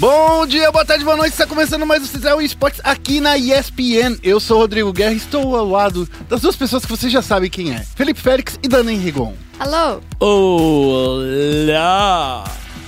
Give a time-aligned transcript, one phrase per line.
[0.00, 1.32] Bom dia, boa tarde, boa noite.
[1.32, 4.18] Está começando mais o Cisel Esportes aqui na ESPN.
[4.22, 7.20] Eu sou o Rodrigo Guerra e estou ao lado das duas pessoas que você já
[7.20, 9.34] sabe quem é: Felipe Félix e Dana Henrigon.
[9.58, 10.00] Alô?
[10.18, 11.70] Olá!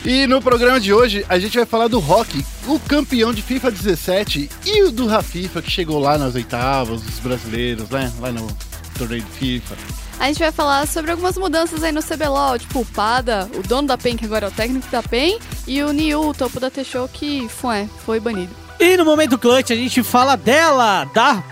[0.06, 3.70] E no programa de hoje a gente vai falar do Rock, o campeão de FIFA
[3.70, 8.10] 17 e o do Rafifa que chegou lá nas oitavas, os brasileiros, né?
[8.20, 8.48] Lá no
[8.96, 9.76] torneio de FIFA.
[10.22, 13.88] A gente vai falar sobre algumas mudanças aí no CBLOL, tipo o Pada, o dono
[13.88, 15.36] da PEN, que agora é o técnico da PEN,
[15.66, 18.54] e o Niu, o topo da T-Show, que foi, foi banido.
[18.78, 21.42] E no momento clutch a gente fala dela, da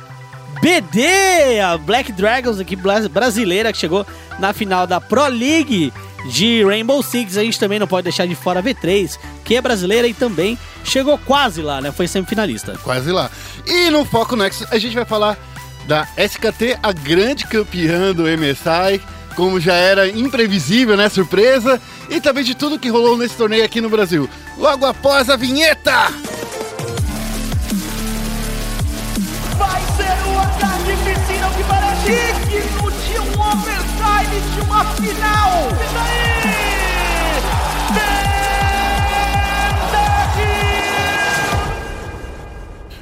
[0.63, 4.07] BD, a Black Dragons aqui brasileira que chegou
[4.39, 5.93] na final da Pro League
[6.27, 7.39] de Rainbow Six.
[7.39, 10.57] A gente também não pode deixar de fora a V3, que é brasileira e também
[10.85, 11.91] chegou quase lá, né?
[11.91, 12.79] Foi semifinalista.
[12.85, 13.33] Quase lá.
[13.67, 15.37] E no Foco Next a gente vai falar
[15.91, 19.03] da SKT, a grande campeã do MSI,
[19.35, 21.09] como já era imprevisível, né?
[21.09, 21.83] Surpresa.
[22.09, 24.31] E também de tudo que rolou nesse torneio aqui no Brasil.
[24.57, 26.13] Logo após a vinheta!
[29.59, 32.07] Vai ser o ataque piscina que parece
[32.49, 35.69] digno de um overtime de uma final!
[35.73, 36.70] E daí?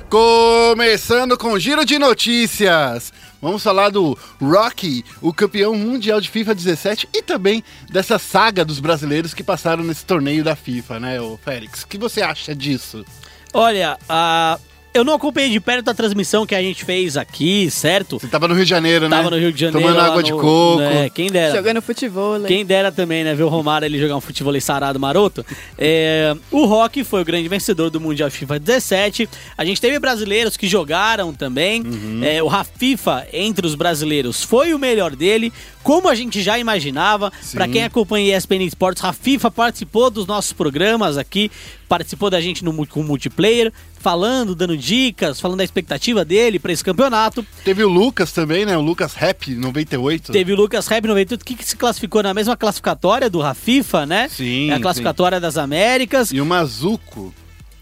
[0.09, 3.13] Começando com giro de notícias.
[3.43, 8.81] Vamos falar do Rocky, o campeão mundial de FIFA 17 e também dessa saga dos
[8.81, 11.83] brasileiros que passaram nesse torneio da FIFA, né, o Félix?
[11.83, 13.05] O que você acha disso?
[13.53, 14.59] Olha, a
[14.95, 18.19] eu não acompanhei de perto a transmissão que a gente fez aqui, certo?
[18.19, 19.17] Você tava no Rio de Janeiro, né?
[19.17, 19.87] Tava no Rio de Janeiro.
[19.87, 20.79] Tomando água no, de coco.
[20.79, 21.55] Né, quem dera.
[21.55, 22.41] Jogando futebol.
[22.43, 23.35] Quem dera também, né?
[23.35, 25.45] Ver o Romário ele jogar um futebol sarado maroto.
[25.81, 29.29] É, o Rock foi o grande vencedor do Mundial FIFA 17.
[29.57, 31.83] A gente teve brasileiros que jogaram também.
[31.83, 32.21] Uhum.
[32.25, 35.53] É, o Rafifa, entre os brasileiros, foi o melhor dele.
[35.83, 37.33] Como a gente já imaginava.
[37.53, 41.51] Para quem acompanha ESPN Esportes, Rafifa participou dos nossos programas aqui.
[41.89, 46.85] Participou da gente no, com multiplayer falando, dando dicas, falando da expectativa dele para esse
[46.85, 47.45] campeonato.
[47.65, 48.77] Teve o Lucas também, né?
[48.77, 50.33] O Lucas Rap 98.
[50.33, 54.29] Teve o Lucas Rap 98, que, que se classificou na mesma classificatória do Rafifa, né?
[54.29, 54.71] Sim.
[54.71, 55.43] É a classificatória sim.
[55.43, 56.31] das Américas.
[56.31, 57.35] E o Mazuco.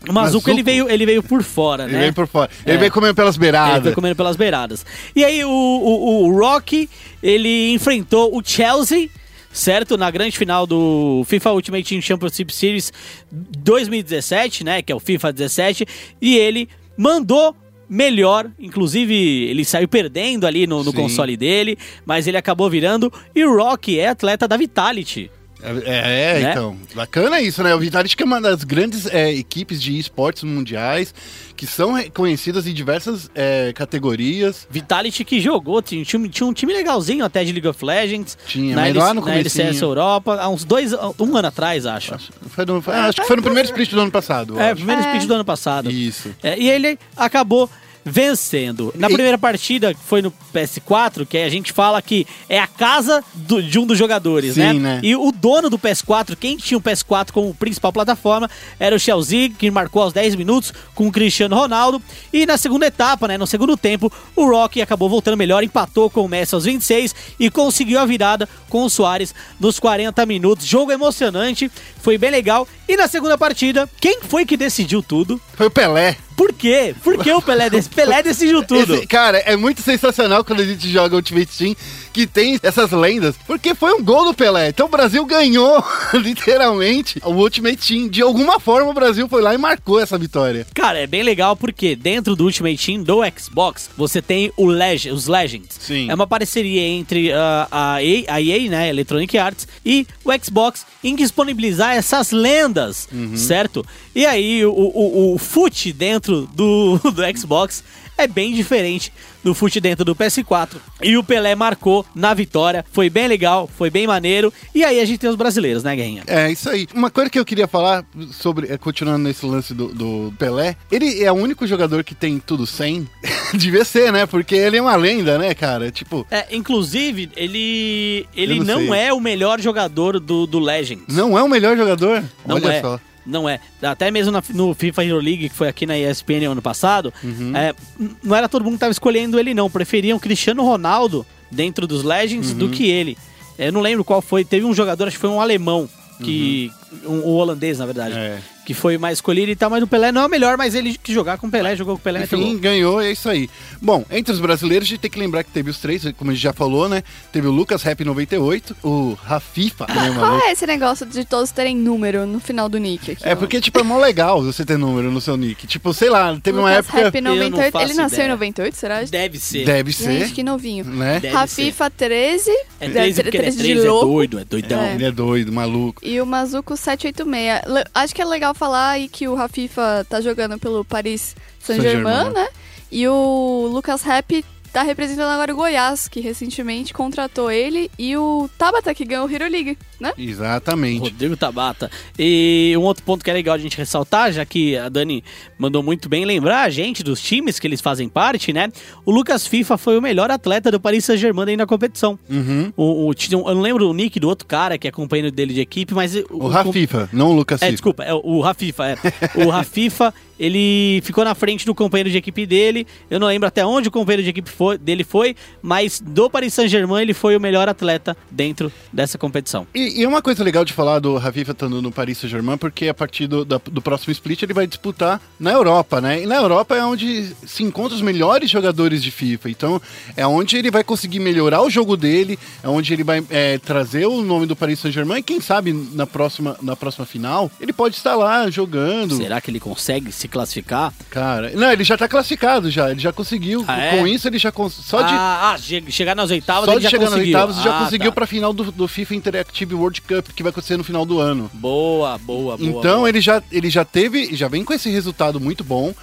[0.08, 1.98] O Mazuco, ele veio, ele veio por fora, ele né?
[1.98, 2.50] Ele veio por fora.
[2.64, 2.78] Ele é.
[2.78, 3.74] veio comendo pelas beiradas.
[3.74, 4.86] Ele veio comendo pelas beiradas.
[5.14, 6.88] E aí o, o, o Rock,
[7.22, 9.08] ele enfrentou o Chelsea,
[9.56, 9.96] certo?
[9.96, 12.92] Na grande final do FIFA Ultimate Team Championship Series
[13.32, 14.82] 2017, né?
[14.82, 15.86] Que é o FIFA 17.
[16.20, 17.56] E ele mandou
[17.88, 23.12] melhor, inclusive ele saiu perdendo ali no, no console dele, mas ele acabou virando.
[23.34, 25.30] E o Rock é atleta da Vitality.
[25.66, 26.50] É, é né?
[26.50, 26.76] então.
[26.94, 27.74] Bacana isso, né?
[27.74, 31.12] O Vitality que é uma das grandes é, equipes de esportes mundiais
[31.56, 34.66] que são reconhecidas em diversas é, categorias.
[34.70, 38.36] Vitality que jogou, tinha, tinha, um time legalzinho até de League of Legends.
[38.46, 42.14] Tinha, mas lá no na LCS Europa, há uns dois, um ano atrás, acho.
[42.14, 44.60] Acho, foi no, acho que foi no primeiro split do ano passado.
[44.60, 45.90] É, primeiro split do ano passado.
[45.90, 46.34] Isso.
[46.42, 47.68] É, e ele acabou
[48.06, 48.94] vencendo.
[48.96, 53.22] Na primeira partida, que foi no PS4, que a gente fala que é a casa
[53.34, 54.72] do, de um dos jogadores, Sim, né?
[54.74, 55.00] né?
[55.02, 59.50] E o dono do PS4, quem tinha o PS4 como principal plataforma, era o Chelsea,
[59.50, 62.00] que marcou aos 10 minutos com o Cristiano Ronaldo.
[62.32, 66.24] E na segunda etapa, né, no segundo tempo, o Rock acabou voltando melhor, empatou com
[66.24, 70.64] o Messi aos 26 e conseguiu a virada com o Soares nos 40 minutos.
[70.64, 72.68] Jogo emocionante, foi bem legal.
[72.88, 75.40] E na segunda partida, quem foi que decidiu tudo?
[75.56, 76.16] Foi o Pelé.
[76.36, 76.94] Por quê?
[77.02, 78.94] Por que o Pelé, desse, Pelé decidiu tudo?
[78.94, 81.76] Esse, cara, é muito sensacional quando a gente joga Ultimate Team
[82.16, 84.70] que tem essas lendas, porque foi um gol do Pelé.
[84.70, 88.08] Então o Brasil ganhou, literalmente, o Ultimate Team.
[88.08, 90.66] De alguma forma o Brasil foi lá e marcou essa vitória.
[90.72, 95.10] Cara, é bem legal porque dentro do Ultimate Team do Xbox, você tem o Leg
[95.10, 95.76] os Legends.
[95.78, 96.10] Sim.
[96.10, 100.86] É uma parceria entre uh, a, EA, a EA, né, Electronic Arts, e o Xbox
[101.04, 103.36] em disponibilizar essas lendas, uhum.
[103.36, 103.84] certo?
[104.14, 107.82] E aí o, o, o FUT dentro do, do Xbox
[108.18, 109.12] é bem diferente
[109.44, 110.76] do fute dentro do PS4.
[111.02, 112.84] E o Pelé marcou na vitória.
[112.90, 114.52] Foi bem legal, foi bem maneiro.
[114.74, 116.24] E aí a gente tem os brasileiros, né, Guerrinha?
[116.26, 116.88] É, isso aí.
[116.94, 121.22] Uma coisa que eu queria falar sobre, é, continuando nesse lance do, do Pelé, ele
[121.22, 123.06] é o único jogador que tem tudo 100.
[123.54, 124.26] Devia ser, né?
[124.26, 125.90] Porque ele é uma lenda, né, cara?
[125.90, 126.26] Tipo.
[126.30, 128.26] É, inclusive, ele.
[128.34, 131.14] Ele não, não é o melhor jogador do, do Legends.
[131.14, 132.24] Não é o melhor jogador?
[132.44, 132.80] Não Olha é.
[132.80, 133.00] só.
[133.26, 133.58] Não é.
[133.82, 137.56] Até mesmo na, no FIFA Hero League, que foi aqui na ESPN ano passado, uhum.
[137.56, 137.74] é,
[138.22, 139.68] não era todo mundo que estava escolhendo ele, não.
[139.68, 142.58] Preferiam Cristiano Ronaldo dentro dos Legends uhum.
[142.58, 143.18] do que ele.
[143.58, 144.44] Eu não lembro qual foi.
[144.44, 145.88] Teve um jogador, acho que foi um alemão,
[146.22, 146.85] que uhum.
[147.04, 148.14] Um- o holandês, na verdade.
[148.16, 148.38] É.
[148.64, 150.98] Que foi mais escolhido e tal, mas o Pelé não é o melhor, mas ele
[151.00, 152.58] que jogar com o Pelé, jogou com o Pelé, Enfim, gol.
[152.58, 153.48] ganhou é isso aí.
[153.80, 156.34] Bom, entre os brasileiros, a gente tem que lembrar que teve os três, como a
[156.34, 157.04] gente já falou, né?
[157.30, 161.76] Teve o Lucas Rap 98, o Rafifa, né, Qual é esse negócio de todos terem
[161.76, 163.22] número no final do nick aqui?
[163.24, 163.36] É ó?
[163.36, 165.64] porque, tipo, é mó legal você ter número no seu nick.
[165.68, 167.02] Tipo, sei lá, teve uma Lucas época.
[167.04, 167.72] Rap não 98.
[167.72, 168.26] faço Ele nasceu ideia.
[168.26, 169.02] em 98, será?
[169.02, 169.64] Deve ser.
[169.64, 170.18] Deve ser.
[170.20, 170.84] Gente, que novinho.
[170.84, 171.20] Né?
[171.20, 172.50] Deve Rafifa 13.
[172.80, 174.80] É deve 13 ser porque ele é 13 de 13, é doido, é doidão.
[174.80, 174.94] É.
[174.94, 176.00] Ele é doido, maluco.
[176.04, 177.62] E o Mazuco 786.
[177.66, 182.12] Le- Acho que é legal falar aí que o Rafifa tá jogando pelo Paris Saint-Germain,
[182.14, 182.34] Saint-Germain.
[182.44, 182.48] né?
[182.90, 188.48] E o Lucas Rap tá representando agora o Goiás, que recentemente contratou ele, e o
[188.58, 190.12] Tabata, que ganhou o Hero League, né?
[190.18, 191.00] Exatamente.
[191.00, 191.90] Rodrigo Tabata.
[192.18, 195.22] E um outro ponto que é legal a gente ressaltar, já que a Dani
[195.58, 198.68] mandou muito bem lembrar a gente dos times que eles fazem parte, né?
[199.04, 202.18] O Lucas FIFA foi o melhor atleta do Paris Saint-Germain aí na competição.
[202.28, 202.72] Uhum.
[202.76, 203.12] O, o-
[203.48, 206.14] eu não lembro o nick do outro cara que é companheiro dele de equipe, mas...
[206.30, 207.72] O Rafifa, não o Lucas É, Fifa.
[207.72, 208.96] desculpa, é o Rafifa, é.
[209.44, 212.86] O Rafifa, ele ficou na frente do companheiro de equipe dele.
[213.10, 216.52] Eu não lembro até onde o companheiro de equipe foi- dele foi, mas do Paris
[216.54, 219.66] Saint-Germain ele foi o melhor atleta dentro dessa competição.
[219.74, 222.94] E, e uma coisa legal de falar do Rafifa estando no Paris Saint-Germain, porque a
[222.94, 226.22] partir do, da- do próximo split ele vai disputar na Europa, né?
[226.22, 229.50] E na Europa é onde se encontram os melhores jogadores de FIFA.
[229.50, 229.82] Então
[230.16, 234.06] é onde ele vai conseguir melhorar o jogo dele, é onde ele vai é, trazer
[234.06, 237.96] o nome do Paris Saint-Germain e quem sabe na próxima, na próxima final ele pode
[237.96, 239.16] estar lá jogando.
[239.16, 240.92] Será que ele consegue se classificar?
[241.10, 243.64] Cara, não, ele já tá classificado já, ele já conseguiu.
[243.68, 243.96] Ah, é?
[243.98, 244.72] Com isso ele já cons...
[244.74, 247.36] só de ah, ah, che- chegar nas oitavas só de já chegar nas conseguiu.
[247.38, 248.14] oitavas já Ah, conseguiu tá.
[248.14, 251.50] pra final do, do FIFA Interactive World Cup que vai acontecer no final do ano.
[251.54, 252.68] Boa, boa, boa.
[252.68, 253.08] Então boa.
[253.08, 255.94] ele já, ele já teve, já vem com esse resultado muito bom.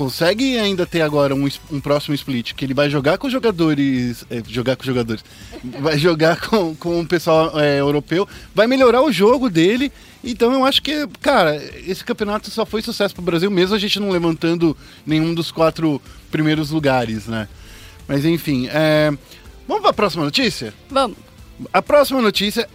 [0.00, 4.24] Consegue ainda ter agora um, um próximo split que ele vai jogar com jogadores.
[4.30, 5.22] é, jogar com jogadores.
[5.80, 8.26] Vai jogar com, com o pessoal é, europeu.
[8.54, 9.92] Vai melhorar o jogo dele.
[10.24, 11.56] Então eu acho que, cara,
[11.86, 16.00] esse campeonato só foi sucesso pro Brasil, mesmo a gente não levantando nenhum dos quatro
[16.30, 17.46] primeiros lugares, né?
[18.08, 19.12] Mas enfim, é,
[19.68, 20.72] vamos pra próxima notícia?
[20.90, 21.16] Vamos.
[21.72, 22.66] A próxima notícia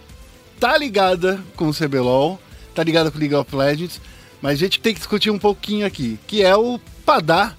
[0.58, 2.40] tá ligada com o CBLOL,
[2.74, 4.00] tá ligada com League of Legends,
[4.40, 7.54] mas a gente tem que discutir um pouquinho aqui, que é o Padá,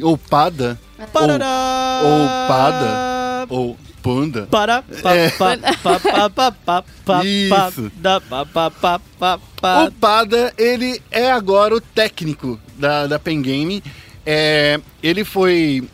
[0.00, 0.78] ou Pada,
[1.12, 2.00] Parará.
[2.04, 4.46] ou Pada, ou Panda.
[4.48, 5.30] Para, pa, É.
[5.30, 7.90] pa, pa, pa, pa, pa, pa, Isso.
[7.96, 9.84] da, pa, pa, pa, pa, pa.
[9.84, 13.82] O Pada, ele é agora o técnico da, da Pen Game.
[14.24, 15.88] É, ele foi.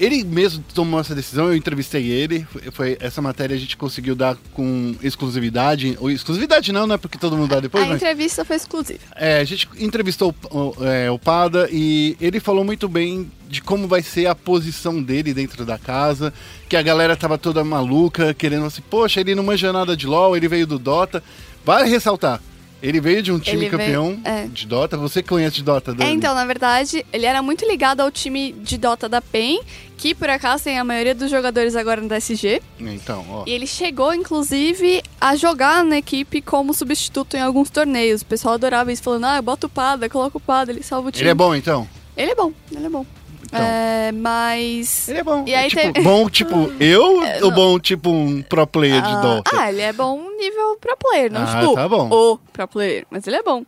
[0.00, 2.46] Ele mesmo tomou essa decisão, eu entrevistei ele.
[2.72, 5.96] Foi, essa matéria a gente conseguiu dar com exclusividade.
[6.00, 6.96] Ou exclusividade não, né?
[6.96, 7.96] Porque todo mundo dá depois, a mas.
[7.96, 9.00] entrevista foi exclusiva.
[9.14, 13.86] É, a gente entrevistou o, é, o Pada e ele falou muito bem de como
[13.86, 16.32] vai ser a posição dele dentro da casa,
[16.68, 20.34] que a galera tava toda maluca, querendo assim, poxa, ele não manja nada de LoL,
[20.36, 21.22] ele veio do Dota.
[21.64, 22.40] Vale ressaltar,
[22.82, 24.46] ele veio de um time Ele veio- campeão é.
[24.46, 26.08] de Dota, você conhece de Dota, Dani?
[26.10, 29.60] É, então, na verdade, ele era muito ligado ao time de Dota da PEN,
[30.00, 32.62] que por acaso tem a maioria dos jogadores agora no DSG.
[32.80, 33.44] Então, ó.
[33.46, 38.22] E ele chegou, inclusive, a jogar na equipe como substituto em alguns torneios.
[38.22, 41.12] O pessoal adorava isso, falando, ah, bota o Pada, coloca o Pada, ele salva o
[41.12, 41.24] time.
[41.24, 41.86] Ele é bom, então?
[42.16, 43.04] Ele é bom, ele é bom.
[43.44, 43.60] Então.
[43.60, 45.08] É, mas...
[45.08, 45.44] Ele é bom.
[45.46, 47.50] E aí tipo, teve- bom tipo eu ou não.
[47.50, 49.50] bom tipo um pro player de Ah, Dota?
[49.54, 52.08] Ah, ele é bom nível pro player, não Ah, tipo tá bom.
[52.10, 53.64] o pro player, mas ele é bom.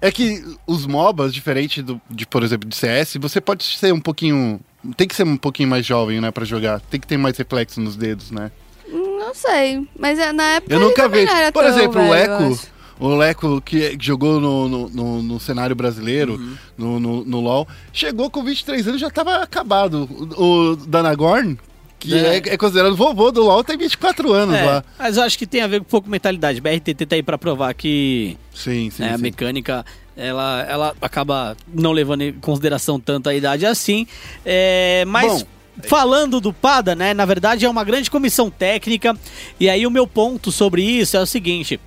[0.00, 4.00] É que os MOBAs, diferente do, de, por exemplo, de CS, você pode ser um
[4.00, 4.58] pouquinho.
[4.96, 6.80] Tem que ser um pouquinho mais jovem, né, pra jogar.
[6.80, 8.50] Tem que ter mais reflexo nos dedos, né?
[8.90, 11.26] Não sei, mas é- na época Eu nunca vi.
[11.52, 12.58] Por exemplo, o Leco.
[13.00, 16.56] O Leco que jogou no, no, no- no cenário brasileiro, Uhum.
[16.76, 20.08] no, no, no LoL, chegou com 23 anos e já tava acabado.
[20.36, 21.56] O, o Danagorn,
[21.98, 22.36] que é.
[22.38, 22.54] É.
[22.54, 24.84] é considerado vovô do LoL, tem 24 anos É, lá.
[24.98, 26.60] mas eu acho que tem a ver com um pouco mentalidade.
[26.60, 29.02] BRTT tá aí pra provar que Sim, sim.
[29.02, 29.22] né, a sim.
[29.22, 29.84] mecânica
[30.18, 34.06] ela, ela acaba não levando em consideração tanto a idade assim.
[34.44, 35.48] É, mas Bom.
[35.84, 37.14] falando do PADA, né?
[37.14, 39.16] Na verdade é uma grande comissão técnica.
[39.60, 41.78] E aí o meu ponto sobre isso é o seguinte: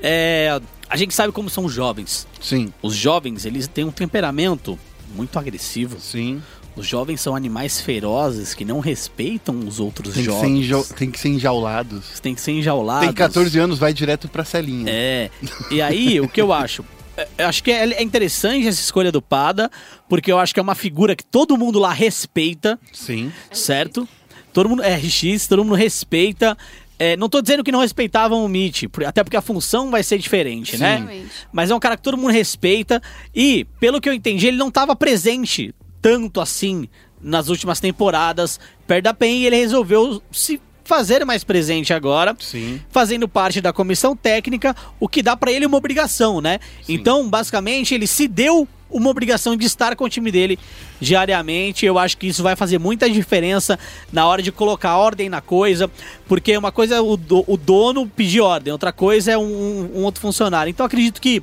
[0.00, 2.26] é, a gente sabe como são os jovens.
[2.40, 4.78] Sim, Os jovens, eles têm um temperamento
[5.14, 5.98] muito agressivo.
[6.00, 6.42] sim.
[6.76, 10.58] Os jovens são animais ferozes que não respeitam os outros Tem que, jovens.
[10.58, 12.18] enjau- tem que ser enjaulados.
[12.18, 13.06] Têm que ser enjaulados.
[13.06, 14.86] Tem 14 anos, vai direto pra celinha.
[14.90, 15.30] É.
[15.70, 16.84] E aí, o que eu acho?
[17.16, 19.70] É, Eu acho que é é interessante essa escolha do Pada,
[20.08, 23.32] porque eu acho que é uma figura que todo mundo lá respeita, Sim.
[23.52, 24.08] certo?
[24.52, 26.56] Todo mundo é RX, todo mundo respeita.
[26.96, 30.16] É, não tô dizendo que não respeitavam o Mitch, até porque a função vai ser
[30.16, 30.96] diferente, né?
[30.96, 31.30] Realmente.
[31.52, 33.02] Mas é um cara que todo mundo respeita
[33.34, 36.88] e, pelo que eu entendi, ele não estava presente tanto assim
[37.20, 42.36] nas últimas temporadas perto da PEN e ele resolveu se fazer mais presente agora.
[42.38, 42.80] Sim.
[42.90, 46.60] Fazendo parte da comissão técnica, o que dá pra ele uma obrigação, né?
[46.82, 46.94] Sim.
[46.94, 50.58] Então, basicamente, ele se deu uma obrigação de estar com o time dele
[51.00, 51.84] diariamente.
[51.84, 53.78] Eu acho que isso vai fazer muita diferença
[54.12, 55.90] na hora de colocar ordem na coisa,
[56.28, 60.04] porque uma coisa é o, do- o dono pedir ordem, outra coisa é um, um
[60.04, 60.70] outro funcionário.
[60.70, 61.42] Então, acredito que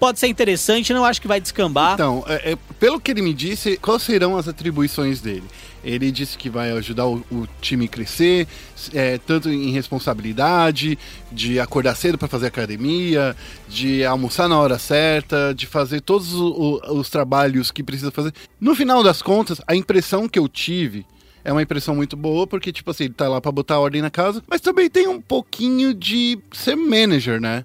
[0.00, 1.94] pode ser interessante, não acho que vai descambar.
[1.94, 5.44] Então, é- é, pelo que ele me disse, quais serão as atribuições dele?
[5.82, 8.46] Ele disse que vai ajudar o, o time a crescer,
[8.92, 10.98] é, tanto em responsabilidade,
[11.32, 13.34] de acordar cedo para fazer academia,
[13.68, 18.32] de almoçar na hora certa, de fazer todos o- o- os trabalhos que precisa fazer.
[18.60, 21.06] No final das contas, a impressão que eu tive
[21.42, 24.10] é uma impressão muito boa, porque, tipo assim, ele tá lá pra botar ordem na
[24.10, 27.64] casa, mas também tem um pouquinho de ser manager, né?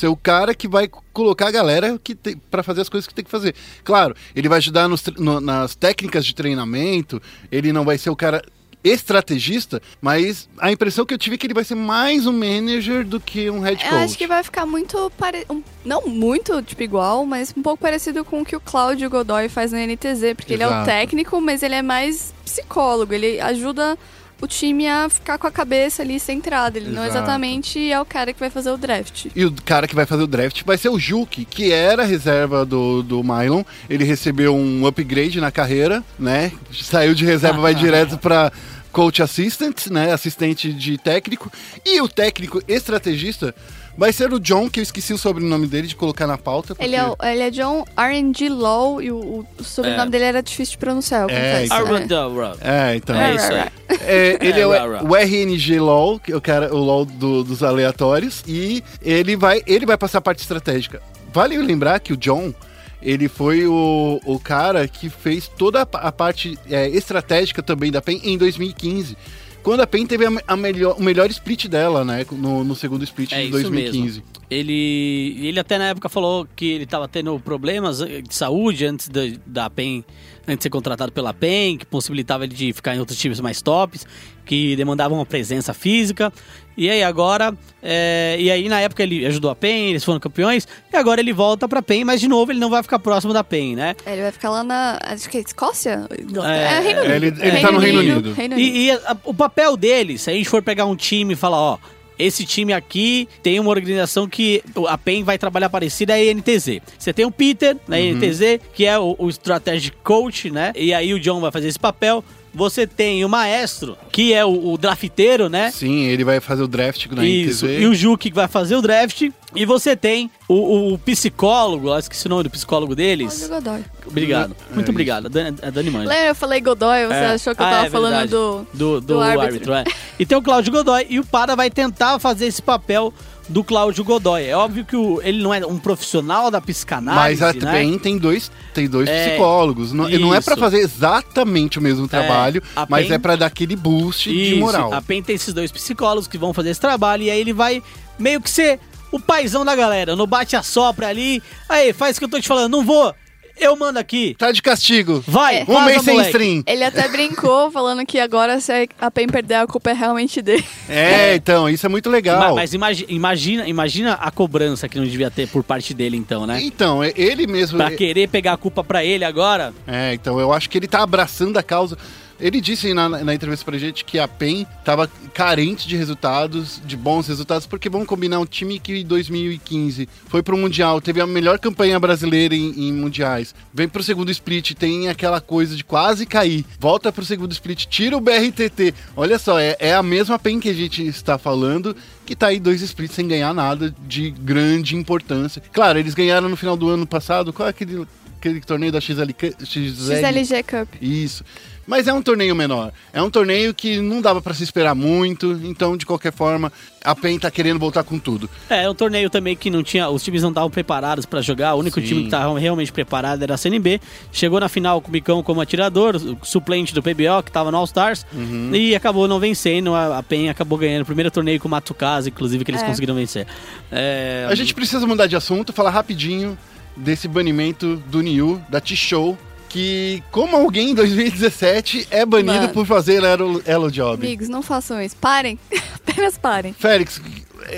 [0.00, 2.14] Ser o cara que vai colocar a galera que
[2.50, 3.54] para fazer as coisas que tem que fazer.
[3.84, 7.20] Claro, ele vai ajudar nos no- nas técnicas de treinamento,
[7.52, 8.42] ele não vai ser o cara
[8.82, 13.04] estrategista, mas a impressão que eu tive é que ele vai ser mais um manager
[13.04, 14.02] do que um head Eu coach.
[14.04, 15.46] acho que vai ficar muito pare...
[15.84, 19.72] não muito tipo igual, mas um pouco parecido com o que o Cláudio Godoy faz
[19.72, 20.86] na NTZ, porque ele é o Exato.
[20.86, 23.98] técnico, mas ele é mais psicólogo, ele ajuda
[24.40, 27.18] o time a ficar com a cabeça ali centrada, ele não Exato.
[27.18, 29.26] exatamente é o cara que vai fazer o draft.
[29.34, 32.64] E o cara que vai fazer o draft vai ser o Juki, que era reserva
[32.64, 33.62] do, do Mylon.
[33.88, 36.52] Ele recebeu um upgrade na carreira, né?
[36.72, 38.52] Saiu de reserva, vai direto para
[38.92, 40.12] coach assistant, né?
[40.12, 41.50] Assistente de técnico.
[41.84, 43.54] E o técnico estrategista
[44.00, 46.68] vai ser o John, que eu esqueci o sobrenome dele de colocar na pauta.
[46.74, 50.10] porque- Ele é, o- ele é John R&G Law e o, o- o sobrenome É.
[50.10, 52.02] dele era difícil de pronunciar, eu É, confesso.
[52.04, 52.42] então.
[52.62, 53.14] É, então.
[53.20, 53.68] É isso aí.
[54.00, 57.44] É, ele é, o, É, o RNG LOL, que é o cara, o LOL do-
[57.44, 61.02] dos aleatórios, e ele vai, ele vai passar a parte estratégica.
[61.32, 62.54] Vale lembrar que o John,
[63.02, 68.20] ele foi o, o cara que fez toda a parte é, estratégica também da PEN
[68.24, 69.16] em 2015.
[69.62, 72.24] Quando a PEN teve a, a melhor, o melhor split dela, né?
[72.32, 74.00] No, no segundo split É de isso 2015.
[74.00, 74.22] mesmo.
[74.50, 79.08] Ele, ele até na época falou que ele estava tendo problemas eh, de saúde antes
[79.08, 80.04] da, da PEN,
[80.46, 83.60] antes de ser contratado pela PEN, que possibilitava ele de ficar em outros times mais
[83.62, 84.06] tops,
[84.44, 86.32] que demandavam uma presença física.
[86.76, 90.66] E aí agora, é, e aí na época ele ajudou a PEN, eles foram campeões,
[90.92, 93.44] e agora ele volta pra PEN, mas de novo ele não vai ficar próximo da
[93.44, 93.94] PEN, né?
[94.06, 94.98] É, Ele vai ficar lá na.
[95.02, 96.06] Acho que é Escócia?
[96.10, 97.42] É, Reino é, Unido.
[97.42, 98.32] ele- ele tá no Reino Unido.
[98.32, 98.76] Reino Unido.
[98.76, 101.58] E, e a- o papel dele, se a gente for pegar um time e falar,
[101.60, 101.78] ó,
[102.20, 106.80] esse time aqui tem uma organização que a PEN vai trabalhar parecida à NTZ.
[106.98, 110.72] Você tem o Peter na NTZ, que é o, o Strategic Coach, né?
[110.76, 112.24] E aí o John vai fazer esse papel.
[112.52, 115.70] Você tem o Maestro, que é o, o drafteiro, né?
[115.70, 117.80] Sim, ele vai fazer o draft na Isso, NTZ.
[117.82, 119.28] e o Juque que vai fazer o draft.
[119.54, 123.48] E você tem o, o psicólogo, eu esqueci o nome do psicólogo Cláudio deles.
[123.48, 123.84] Godoy.
[124.06, 124.90] Obrigado, É muito isso.
[124.90, 125.26] obrigado.
[125.26, 126.08] A Dani, a Dani manja.
[126.08, 127.26] Lembra, eu falei Godoy, você É.
[127.26, 128.66] achou que eu Ah, tava é falando do.
[128.72, 129.72] do, do, do árbitro.
[129.72, 129.74] árbitro.
[129.74, 129.84] é.
[130.18, 133.12] E tem o Cláudio Godoy e o Para vai tentar fazer esse papel
[133.50, 134.44] do Cláudio Godoy.
[134.46, 137.98] É óbvio que o- ele não é um profissional da psicanálise, Mas a né?
[138.02, 139.92] Tem dois, tem dois É, psicólogos.
[139.92, 140.60] Não, não é pra isso.
[140.60, 144.60] fazer exatamente o mesmo trabalho, a mas PEN é pra dar aquele boost de Isso,
[144.60, 144.92] moral.
[144.94, 147.82] A PEN tem esses dois psicólogos que vão fazer esse trabalho e aí ele vai
[148.18, 148.78] meio que ser
[149.12, 150.14] o paizão da galera.
[150.14, 151.42] No bate a sopra ali.
[151.68, 152.70] Aí, faz o que eu tô te falando.
[152.70, 153.12] Não vou.
[153.60, 154.34] Eu mando aqui.
[154.38, 155.22] Tá de castigo.
[155.26, 155.62] Vai, É.
[155.62, 156.30] Um vaza, mês sem moleque.
[156.30, 156.62] stream.
[156.66, 160.64] Ele até brincou falando que agora se a PEN perder a culpa é realmente dele.
[160.88, 162.54] É, então, isso é muito legal.
[162.54, 166.60] Mas, imagi- imagina, imagina a cobrança que não devia ter por parte dele, então, né?
[166.62, 167.76] Então, é- ele mesmo.
[167.78, 169.72] Pra querer pegar a culpa pra ele agora.
[169.86, 171.96] É, então eu acho que ele tá abraçando a causa.
[172.40, 176.96] Ele disse na, na entrevista pra gente que a PEN tava carente de resultados, de
[176.96, 181.26] bons resultados, porque vamos combinar um time que em 2015 foi pro Mundial, teve a
[181.26, 186.26] melhor campanha brasileira em, em mundiais, vem pro segundo split, tem aquela coisa de quase
[186.26, 188.94] cair, volta pro segundo split, tira o BRTT.
[189.16, 191.94] Olha só, é, é a mesma PEN que a gente está falando,
[192.24, 195.62] que tá aí dois splits sem ganhar nada de grande importância.
[195.72, 198.06] Claro, eles ganharam no final do ano passado, qual é aquele,
[198.38, 199.22] aquele torneio da XL,
[199.64, 200.88] XLG Cup.
[201.00, 201.44] isso.
[201.86, 202.92] Mas é um torneio menor.
[203.12, 205.58] É um torneio que não dava pra se esperar muito.
[205.64, 206.70] Então, de qualquer forma,
[207.04, 208.48] a PEN tá querendo voltar com tudo.
[208.68, 210.08] É, é um torneio também que não tinha.
[210.08, 211.74] Os times não estavam preparados pra jogar.
[211.74, 212.06] O único Sim.
[212.06, 214.00] time que estava realmente preparado era a CNB.
[214.30, 217.78] Chegou na final com o Micão como atirador, o suplente do PBO, que tava no
[217.78, 218.24] All Stars.
[218.32, 218.70] Uhum.
[218.72, 219.92] E acabou não vencendo.
[219.94, 222.86] A, a PEN acabou ganhando o primeiro torneio com o Matsukaze, inclusive, que eles É.
[222.86, 223.46] conseguiram vencer.
[223.90, 226.56] É, A gente precisa mudar de assunto, falar rapidinho
[226.96, 229.36] desse banimento do Niu, da T-Show.
[229.70, 232.68] Que, como alguém em 2017 é banido Mano.
[232.70, 234.26] por fazer Elo, Elo Job.
[234.26, 235.16] Amigos, não façam isso.
[235.16, 235.58] Parem.
[235.94, 236.72] Apenas parem.
[236.72, 237.22] Félix,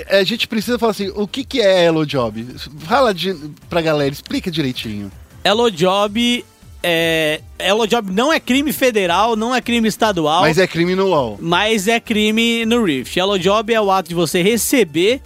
[0.09, 2.45] a gente precisa falar assim: o que, que é Elo Job?
[2.79, 3.35] Fala de,
[3.69, 5.11] pra galera, explica direitinho.
[5.43, 6.43] Elo Job
[6.81, 11.07] é, Elo Job não é crime federal, não é crime estadual, Mas é crime no
[11.07, 11.37] LoL.
[11.39, 13.17] mas é crime no Rift.
[13.17, 15.21] Elo Job é o ato de você receber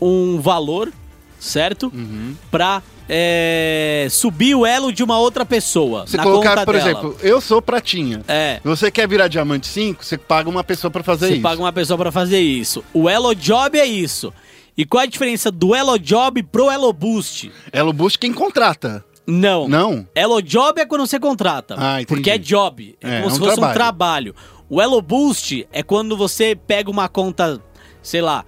[0.00, 0.92] um valor,
[1.38, 1.92] certo?
[1.94, 2.34] Uhum.
[2.50, 2.82] Pra
[3.14, 6.06] é, subir o elo de uma outra pessoa.
[6.06, 6.90] Você colocar, por dela.
[6.90, 8.22] exemplo, eu sou pratinha.
[8.26, 8.58] É.
[8.64, 11.42] Você quer virar diamante 5, você paga uma pessoa pra fazer Você isso.
[11.42, 12.82] paga uma pessoa pra fazer isso.
[12.94, 14.32] O Elo Job é isso.
[14.78, 17.52] E qual a diferença do Elo Job pro Elo Boost?
[17.70, 19.04] Elo Boost quem contrata.
[19.26, 19.68] Não.
[19.68, 20.08] Não?
[20.14, 21.74] Elo Job é quando você contrata.
[21.78, 22.96] Ah, porque é job.
[23.02, 23.74] É, É, como é se um fosse um trabalho.
[23.74, 24.34] trabalho.
[24.70, 27.60] O Elo Boost é quando você pega uma conta,
[28.02, 28.42] sei lá,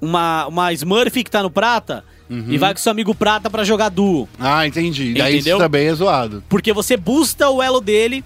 [0.00, 2.46] uma, uma Smurf que tá no prata Uhum.
[2.48, 4.28] e vai com seu amigo prata pra jogar duo.
[4.38, 5.14] Ah, entendi.
[5.14, 5.56] Daí Entendeu?
[5.56, 6.42] isso também é zoado.
[6.48, 8.24] Porque você busta o elo dele,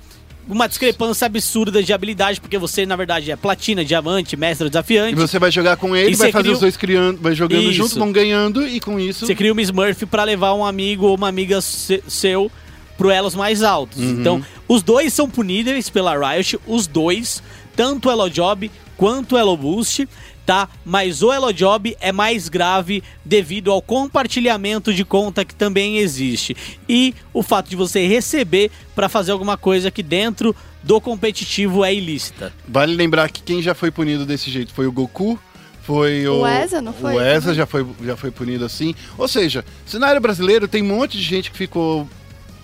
[0.48, 5.14] uma discrepância absurda de habilidade, porque você, na verdade, é platina, diamante, mestre E desafiante.
[5.14, 7.72] você vai jogar com ele, E vai fazer cria os dois criando, vai jogando Isso.
[7.74, 9.26] junto, vão ganhando e com isso.
[9.26, 12.50] Você cria uma Smurf pra levar um amigo ou uma amiga se- seu
[12.98, 13.98] pro elos mais altos.
[13.98, 14.10] Uhum.
[14.20, 17.42] Então, os dois são puníveis pela Riot, os dois,
[17.76, 20.06] tanto o Elo Job quanto o Elo Boost,
[20.44, 20.68] tá?
[20.84, 26.56] Mas o Elo Job é mais grave devido ao compartilhamento de conta que também existe.
[26.88, 31.94] E o fato de você receber pra fazer alguma coisa que dentro do competitivo é
[31.94, 32.52] ilícita.
[32.66, 35.38] Vale lembrar que quem já foi punido desse jeito foi o Goku.
[35.82, 36.42] Foi o.
[36.42, 37.14] O Eza, não foi?
[37.14, 38.94] O Eza já foi, já foi punido assim.
[39.18, 42.08] Ou seja, cenário brasileiro tem um monte de gente que ficou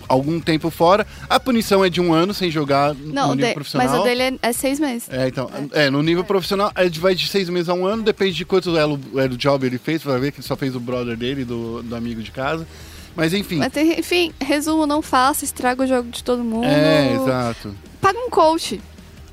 [0.07, 1.05] algum tempo fora.
[1.29, 3.87] A punição é de um ano sem jogar Não, no o nível de- profissional.
[3.89, 5.07] mas o dele é, é seis meses.
[5.11, 8.33] É, então, é, no nível profissional, ele vai de seis meses a um ano, depende
[8.33, 11.15] de quanto elo, elo job ele fez, vai ver que ele só fez o brother
[11.17, 12.67] dele, do, do amigo de casa.
[13.15, 13.57] Mas enfim.
[13.57, 16.65] Mas, enfim, resumo, não faça, estraga o jogo de todo mundo.
[16.65, 17.73] É, exato.
[17.99, 18.79] Paga um coach.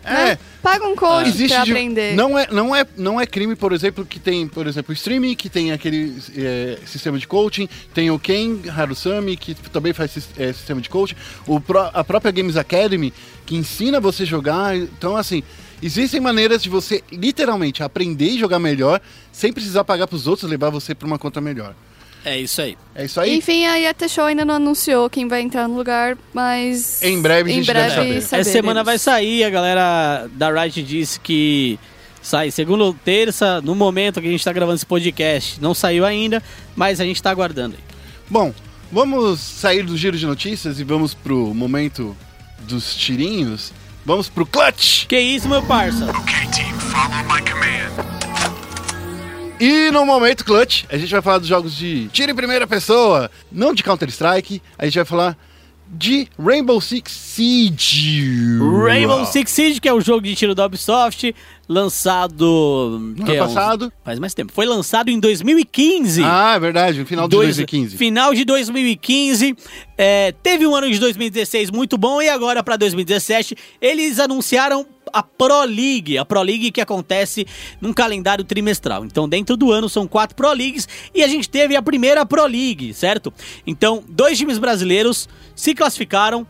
[0.05, 0.39] É, né?
[0.63, 2.15] Paga um coach existe pra de- aprender.
[2.15, 5.35] não é não é não é crime por exemplo que tem por exemplo o streaming
[5.35, 10.53] que tem aquele é, sistema de coaching tem o Ken Harusami que também faz é,
[10.53, 11.61] sistema de coaching o
[11.93, 13.13] a própria Games Academy
[13.47, 15.43] que ensina você a jogar então assim
[15.83, 19.01] existem maneiras de você literalmente aprender e jogar melhor
[19.33, 21.75] sem precisar pagar para os outros levar você para uma conta melhor
[22.25, 22.77] É isso aí.
[22.95, 26.17] é isso aí Enfim, a Yata Show ainda não anunciou quem vai entrar no lugar,
[26.33, 27.03] mas.
[27.03, 28.41] Em breve a em gente deve breve saber.
[28.41, 31.79] Essa semana vai sair, a galera da Riot disse que
[32.23, 35.61] sai segunda ou terça, no momento que a gente tá gravando esse podcast.
[35.61, 36.43] Não saiu ainda,
[36.75, 37.83] mas a gente tá aguardando aí.
[38.31, 38.55] Bom,
[38.91, 42.17] vamos sair do giro de notícias e vamos pro momento
[42.61, 43.73] dos tirinhos.
[44.07, 45.07] Vamos pro clutch!
[45.07, 46.05] Que isso, meu parça?
[46.11, 48.14] Okay, team, follow my command.
[49.61, 53.31] E no momento clutch, a gente vai falar dos jogos de tiro em primeira pessoa,
[53.51, 55.39] não de Counter-Strike, a gente vai falar
[55.87, 58.59] de Rainbow Six Siege.
[58.85, 61.33] Rainbow Six Siege, que é o jogo de tiro da Ubisoft,
[61.69, 63.15] lançado...
[63.25, 63.93] que é uns- passado.
[64.05, 64.51] faz mais tempo.
[64.53, 66.23] Foi lançado em 2015.
[66.25, 67.97] Ah, é verdade, no final de Dois- 2015.
[67.97, 69.55] Final de 2015.
[69.97, 75.23] é, teve um ano de 2016 muito bom e agora para 2017 eles anunciaram a
[75.23, 77.47] Pro League, a Pro League que acontece
[77.81, 79.05] num calendário trimestral.
[79.05, 82.47] Então, dentro do ano são quatro Pro Leagues e a gente teve a primeira Pro
[82.47, 83.33] League, certo?
[83.67, 86.47] Então, dois times brasileiros se classificaram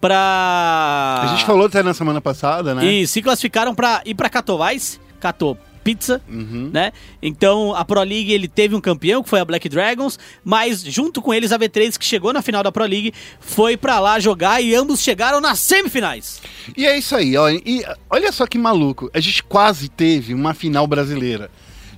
[0.00, 2.84] para A gente falou até na semana passada, né?
[2.84, 6.68] e se classificaram para ir para Katowice, Kato Pizza, Uhum.
[6.72, 6.90] né?
[7.22, 11.22] Então a Pro League ele teve um campeão que foi a Black Dragons, mas junto
[11.22, 14.60] com eles a V3 que chegou na final da Pro League foi pra lá jogar
[14.60, 16.42] e ambos chegaram nas semifinais.
[16.76, 17.48] E é isso aí, ó.
[17.48, 19.08] E olha só que maluco.
[19.14, 21.50] A gente quase teve uma final brasileira.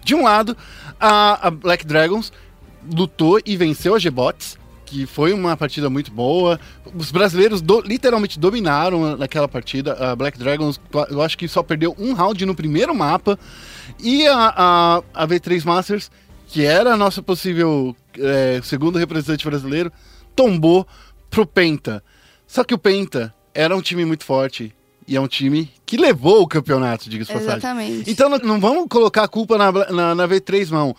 [0.04, 0.54] De um lado,
[1.00, 2.30] a, a Black Dragons
[2.94, 6.58] lutou e venceu a G-Bots, que foi uma partida muito boa.
[6.94, 9.92] Os brasileiros do- literalmente dominaram naquela partida.
[9.94, 13.38] A Black Dragons, eu acho que só perdeu um round no primeiro mapa.
[14.00, 16.10] E a, a, a V3 Masters,
[16.46, 19.92] que era a nossa possível é, segundo representante brasileiro,
[20.34, 20.86] tombou
[21.30, 22.02] pro Penta.
[22.46, 24.74] Só que o Penta era um time muito forte.
[25.06, 27.56] E é um time que levou o campeonato, diga-se passagem.
[27.58, 28.10] Exatamente.
[28.10, 30.94] Então não- não vamos colocar a culpa na, na, na V3, não.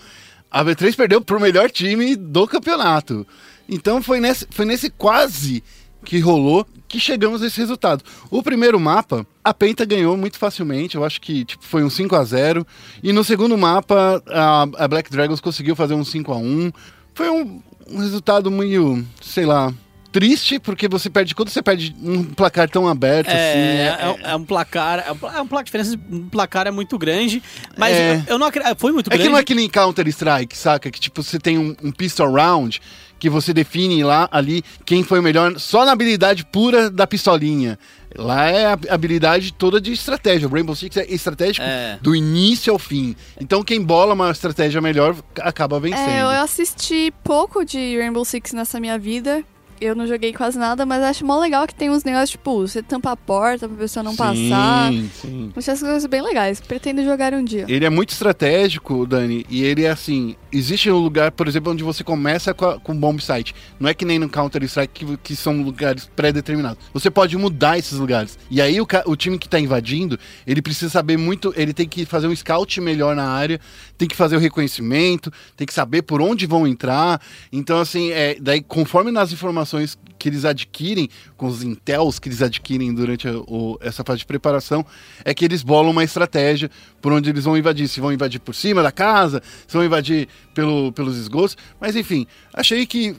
[0.52, 3.26] A V3 perdeu pro melhor time do campeonato.
[3.70, 5.64] Então foi nesse, foi nesse quase
[6.04, 8.04] que rolou que chegamos a esse resultado.
[8.32, 12.16] O primeiro mapa, a Penta ganhou muito facilmente, eu acho que tipo, foi um 5
[12.16, 12.66] a 0
[13.04, 16.72] E no segundo mapa, a, a Black Dragons conseguiu fazer um 5 a 1
[17.14, 19.72] Foi um, um resultado meio, sei lá,
[20.12, 23.38] triste, porque você perde, quando você perde um placar tão aberto assim...
[23.38, 26.66] É, é- é, é um placar, é um é placar, a diferença de um placar
[26.66, 27.44] é muito grande,
[27.78, 28.16] mas É.
[28.16, 29.30] eu, eu não acredito, foi muito É que grande.
[29.32, 30.90] não é que nem Counter-Strike, saca?
[30.90, 32.82] Que tipo, você tem um, um pistol round
[33.20, 37.78] que você define lá ali quem foi o melhor só na habilidade pura da pistolinha.
[38.18, 40.48] Lá é a habilidade toda de estratégia.
[40.48, 42.00] O Rainbow Six é estratégico É.
[42.02, 43.16] do início ao fim.
[43.40, 46.10] Então quem bola uma estratégia melhor acaba vencendo.
[46.10, 49.44] É, eu assisti pouco de Rainbow Six nessa minha vida.
[49.82, 52.84] Eu não joguei quase nada, mas acho mó legal que tem uns negócios, tipo, você
[52.84, 54.92] tampa a porta pra pessoa não passar.
[54.92, 55.54] Sim, sim.
[55.56, 56.60] Acho essas coisas bem legais.
[56.60, 57.66] Pretendo jogar um dia.
[57.70, 60.36] Ele é muito estratégico, Dani, e ele é assim.
[60.52, 63.56] Existe um lugar, por exemplo, onde você começa com, a, com bomb site.
[63.80, 66.84] Não é que nem no Counter-Strike que, que são lugares pré-determinados.
[66.92, 68.38] Você pode mudar esses lugares.
[68.52, 71.54] E aí o, o time que tá invadindo, ele precisa saber muito.
[71.56, 73.62] Ele tem que fazer um scout melhor na área,
[73.98, 77.22] tem que fazer o reconhecimento, tem que saber por onde vão entrar.
[77.54, 79.69] Então, assim, é, daí, conforme nas informações
[80.18, 84.26] que eles adquirem, com os intels que eles adquirem durante a- o- essa fase de
[84.26, 84.86] preparação,
[85.24, 86.70] é que eles bolam uma estratégia
[87.02, 87.88] por onde eles vão invadir.
[87.88, 91.58] Se vão invadir por cima da casa, se vão invadir pelo, pelos esgotos.
[91.80, 93.16] Mas enfim, achei que.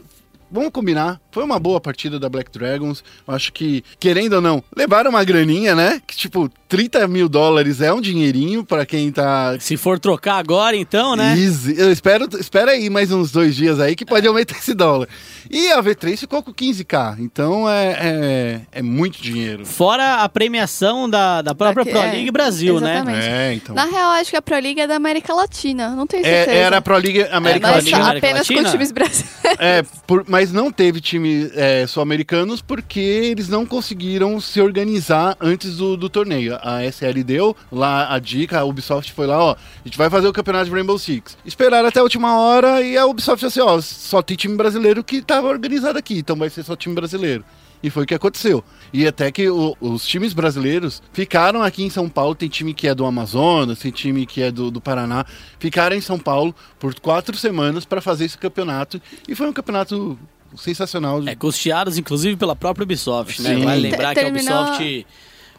[0.50, 3.04] Vamos combinar, foi uma boa partida da Black Dragons.
[3.26, 6.00] Eu acho que, querendo ou não, levaram uma graninha, né?
[6.06, 10.76] Que tipo, 30 mil dólares é um dinheirinho pra quem tá Se for trocar agora,
[10.76, 11.36] então, né?
[11.38, 11.74] Easy.
[11.78, 15.08] Eu espero, espera aí mais uns dois dias aí que pode aumentar esse dólar.
[15.50, 19.64] E a V3 ficou com 15k, então é, é, é muito dinheiro.
[19.66, 22.96] Fora a premiação da, da própria Pro é, League Brasil, né?
[22.96, 23.26] exatamente.
[23.26, 23.74] É, então.
[23.74, 25.90] Na real, acho que a Pro League é da América Latina.
[25.90, 26.56] Não tenho certeza.
[26.56, 27.96] É, era a Pro League América Latina.
[27.98, 28.62] América apenas Latina?
[28.62, 29.30] com times brasileiros.
[29.58, 35.76] É, por- mas não teve time é, sul-americanos porque eles não conseguiram se organizar antes
[35.76, 36.58] do, do torneio.
[36.62, 40.26] A SL deu lá a dica, a Ubisoft foi lá, ó, a gente vai fazer
[40.26, 41.36] o campeonato de Rainbow Six.
[41.44, 45.20] Esperaram até a última hora e a Ubisoft assim, ó, só tem time brasileiro que
[45.20, 47.44] tava organizado aqui, então vai ser só time brasileiro.
[47.82, 48.62] E foi o que aconteceu.
[48.92, 52.34] E até que o- os times brasileiros ficaram aqui em São Paulo.
[52.34, 55.24] Tem time que é do Amazonas, tem time que é do, do Paraná.
[55.58, 59.00] Ficaram em São Paulo por quatro semanas para fazer esse campeonato.
[59.26, 60.18] E foi um campeonato
[60.56, 61.26] sensacional.
[61.26, 63.54] É, custeados, inclusive, pela própria Ubisoft, né?
[63.54, 63.64] Sim.
[63.64, 65.06] Vale lembrar que a Terminou- Ubisoft...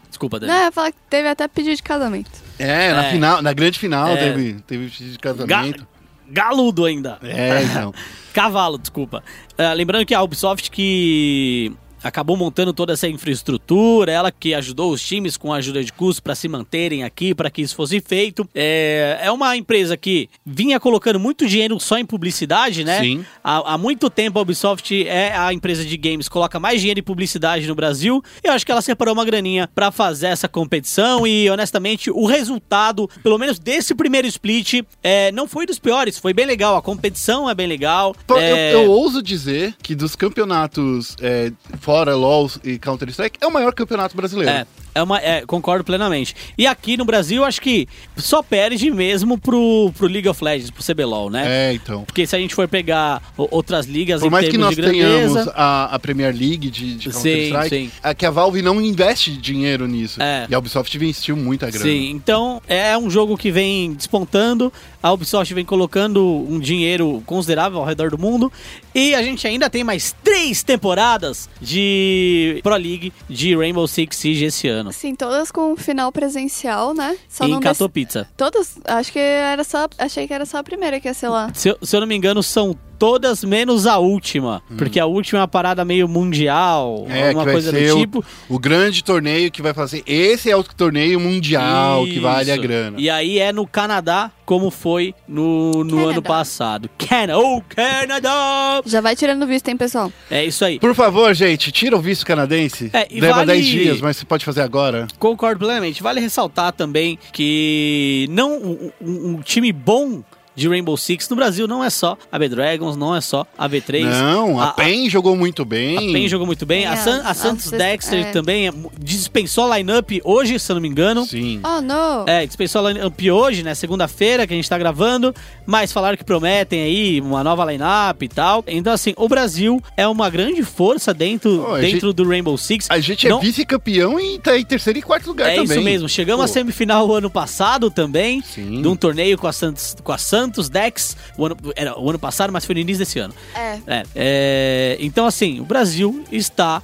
[0.08, 0.52] Desculpa, Dani.
[0.52, 2.30] Não, eu ia falar que teve até pedido de casamento.
[2.58, 3.10] É, na, É.
[3.12, 4.16] final, na grande final É.
[4.16, 5.86] teve, teve vestido de casamento.
[6.30, 7.18] Galudo ainda.
[7.22, 7.94] É, então.
[8.32, 9.24] Cavalo, desculpa.
[9.58, 11.72] Ah, lembrando que a Ubisoft que
[12.02, 16.22] acabou montando toda essa infraestrutura, ela que ajudou os times com a ajuda de custo
[16.22, 18.48] para se manterem aqui, para que isso fosse feito.
[18.54, 23.00] É, é uma empresa que vinha colocando muito dinheiro só em publicidade, né?
[23.00, 23.24] Sim.
[23.42, 27.00] Há, há muito tempo a Ubisoft é a empresa de games que coloca mais dinheiro
[27.00, 28.22] em publicidade no Brasil.
[28.42, 32.26] E eu acho que ela separou uma graninha para fazer essa competição e, honestamente, o
[32.26, 36.76] resultado, pelo menos desse primeiro split, é, não foi dos piores, foi bem legal.
[36.76, 38.14] A competição é bem legal.
[38.26, 43.46] Pô, É, eu, eu ouso dizer que dos campeonatos é, fora LoL e Counter-Strike é
[43.46, 44.50] o maior campeonato brasileiro.
[44.50, 46.34] É, é uma, é, concordo plenamente.
[46.56, 50.82] E aqui no Brasil, acho que só perde mesmo pro, pro League of Legends, pro
[50.84, 51.44] CBLOL, né?
[51.46, 52.04] É, então.
[52.04, 55.00] Porque se a gente for pegar outras ligas Por em mais que nós de grandeza...
[55.00, 59.86] tenhamos a, a Premier League de, de Counter-Strike, é que a Valve não investe dinheiro
[59.86, 60.20] nisso.
[60.20, 60.46] É.
[60.48, 61.84] E a Ubisoft investiu muita grana.
[61.84, 67.78] Sim, então é um jogo que vem despontando, a Ubisoft vem colocando um dinheiro considerável
[67.78, 68.52] ao redor do mundo
[68.94, 74.44] e a gente ainda tem mais três temporadas de Pro League de Rainbow Six Siege
[74.44, 74.81] esse ano.
[74.90, 77.16] Sim, todas com final presencial, né?
[77.28, 78.26] Só em dec- Catopizza.
[78.36, 78.78] Todas?
[78.86, 79.86] Acho que era só.
[79.98, 81.50] Achei que era só a primeira que ia ser lá.
[81.54, 84.62] Se eu, se eu não me engano, são todas menos a última.
[84.78, 87.10] Porque a última é uma parada meio mundial, Hum.
[87.10, 88.24] É, vai coisa do ser o, tipo.
[88.48, 90.04] o grande torneio que vai fazer.
[90.06, 92.62] Esse é o torneio mundial que vale a Isso.
[92.62, 92.96] grana.
[93.00, 96.88] E aí é no Canadá, como foi no, no ano passado.
[96.96, 98.80] Canada, oh, Canadá!
[98.86, 100.12] Já vai tirando visto, hein, pessoal?
[100.30, 100.78] É isso aí.
[100.78, 102.88] Por favor, gente, tira o visto canadense.
[102.92, 105.08] É, e Leva vale- 10 dias, mas você pode fazer agora.
[105.18, 106.02] Concordo plenamente.
[106.02, 110.22] Vale ressaltar também que não um, um- um time bom
[110.54, 114.04] de Rainbow Six no Brasil não é só a B-Dragons, não é só a B3.
[114.04, 115.96] Não, a, a, PEN jogou muito bem.
[115.96, 116.86] a PEN jogou muito bem.
[116.86, 118.30] A, É, San- a a Santos Dexter é.
[118.30, 121.24] também é- dispensou a lineup hoje, se eu não me engano.
[121.26, 121.60] Sim.
[121.64, 122.24] Oh, não!
[122.26, 123.74] É, dispensou a lineup hoje, né?
[123.74, 125.34] Segunda-feira que a gente tá gravando.
[125.66, 128.62] Mas falaram que prometem aí uma nova lineup e tal.
[128.66, 132.86] Então, assim, o Brasil é uma grande força dentro, a dentro do Rainbow Six.
[132.90, 135.76] A gente Não- é vice-campeão e tá em terceiro e quarto lugar É também.
[135.78, 136.08] isso mesmo.
[136.08, 136.52] Chegamos à Pô.
[136.52, 138.42] semifinal ano passado também.
[138.42, 138.82] Sim.
[138.82, 141.16] De um torneio com a Santos, com a Santos Dex.
[141.36, 143.34] O ano, era o ano passado, mas foi no início desse ano.
[143.54, 143.78] É.
[143.86, 146.82] É, é, então, assim, o Brasil está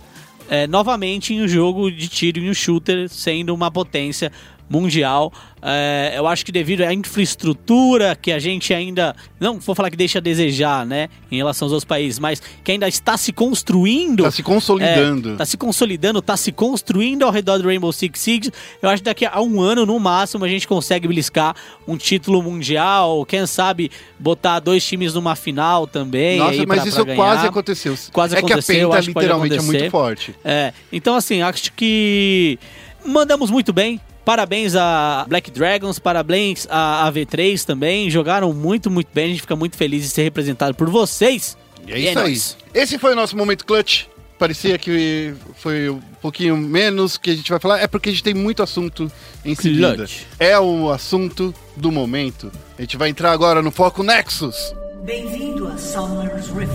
[0.49, 4.33] é, novamente em um jogo de tiro em um shooter, sendo uma potência
[4.69, 5.33] mundial.
[5.61, 9.15] É, eu acho que devido à infraestrutura que a gente ainda.
[9.41, 11.09] Não vou falar que deixa a desejar, né?
[11.31, 14.23] Em relação aos outros países, mas que ainda está se construindo.
[14.25, 15.33] Tá se consolidando.
[15.33, 18.51] É, tá se consolidando, tá se construindo ao redor do Rainbow Six Siege.
[18.81, 21.55] Eu acho que daqui a um ano, no máximo, a gente consegue beliscar
[21.87, 23.25] um título mundial.
[23.27, 26.39] Quem sabe botar dois times numa final também.
[26.39, 27.97] Nossa, mas pra- isso pra quase aconteceu.
[28.13, 30.35] Quase é que a aconteceu, que pode literalmente é muito forte.
[30.45, 32.59] É, então assim, acho que
[33.05, 34.01] mandamos muito bem.
[34.29, 38.11] Parabéns a Black Dragons, parabéns a, a V3 também.
[38.11, 39.25] Jogaram muito, muito bem.
[39.25, 41.57] A gente fica muito feliz de ser representado por vocês.
[41.87, 42.25] E é E é isso aí.
[42.27, 42.57] nóis.
[42.75, 44.05] Esse foi o nosso momento clutch.
[44.38, 47.79] Parecia que foi um pouquinho menos que a gente vai falar.
[47.79, 49.11] É porque a gente tem muito assunto
[49.47, 49.95] em seguida.
[49.95, 50.25] Clutch.
[50.38, 52.53] É o assunto do momento.
[52.79, 54.75] A gente vai entrar agora no Foco Nexus.
[55.05, 56.75] Bem-vindo a Summer's Rift.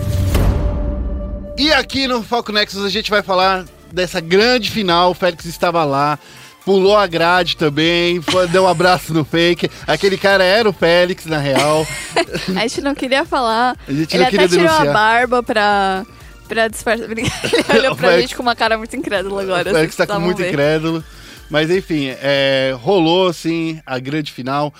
[1.56, 5.12] E aqui no Foco Nexus a gente vai falar dessa grande final.
[5.12, 6.18] O Félix estava lá.
[6.64, 9.68] Pulou a grade também, foi- deu um abraço no fake.
[9.86, 11.86] Aquele cara era o Félix, na real.
[12.56, 13.76] A gente não queria falar.
[13.86, 14.88] A gente Ele não até queria tirou denunciar.
[14.88, 16.06] a barba pra,
[16.48, 17.10] pra disfarçar.
[17.10, 17.22] Ele
[17.78, 19.70] olhou O pra Félix- gente com uma cara muito incrédula agora.
[19.70, 20.48] O Félix vocês tá com muito ver.
[20.48, 21.04] incrédulo.
[21.50, 24.72] Mas enfim, é, rolou assim a grande final.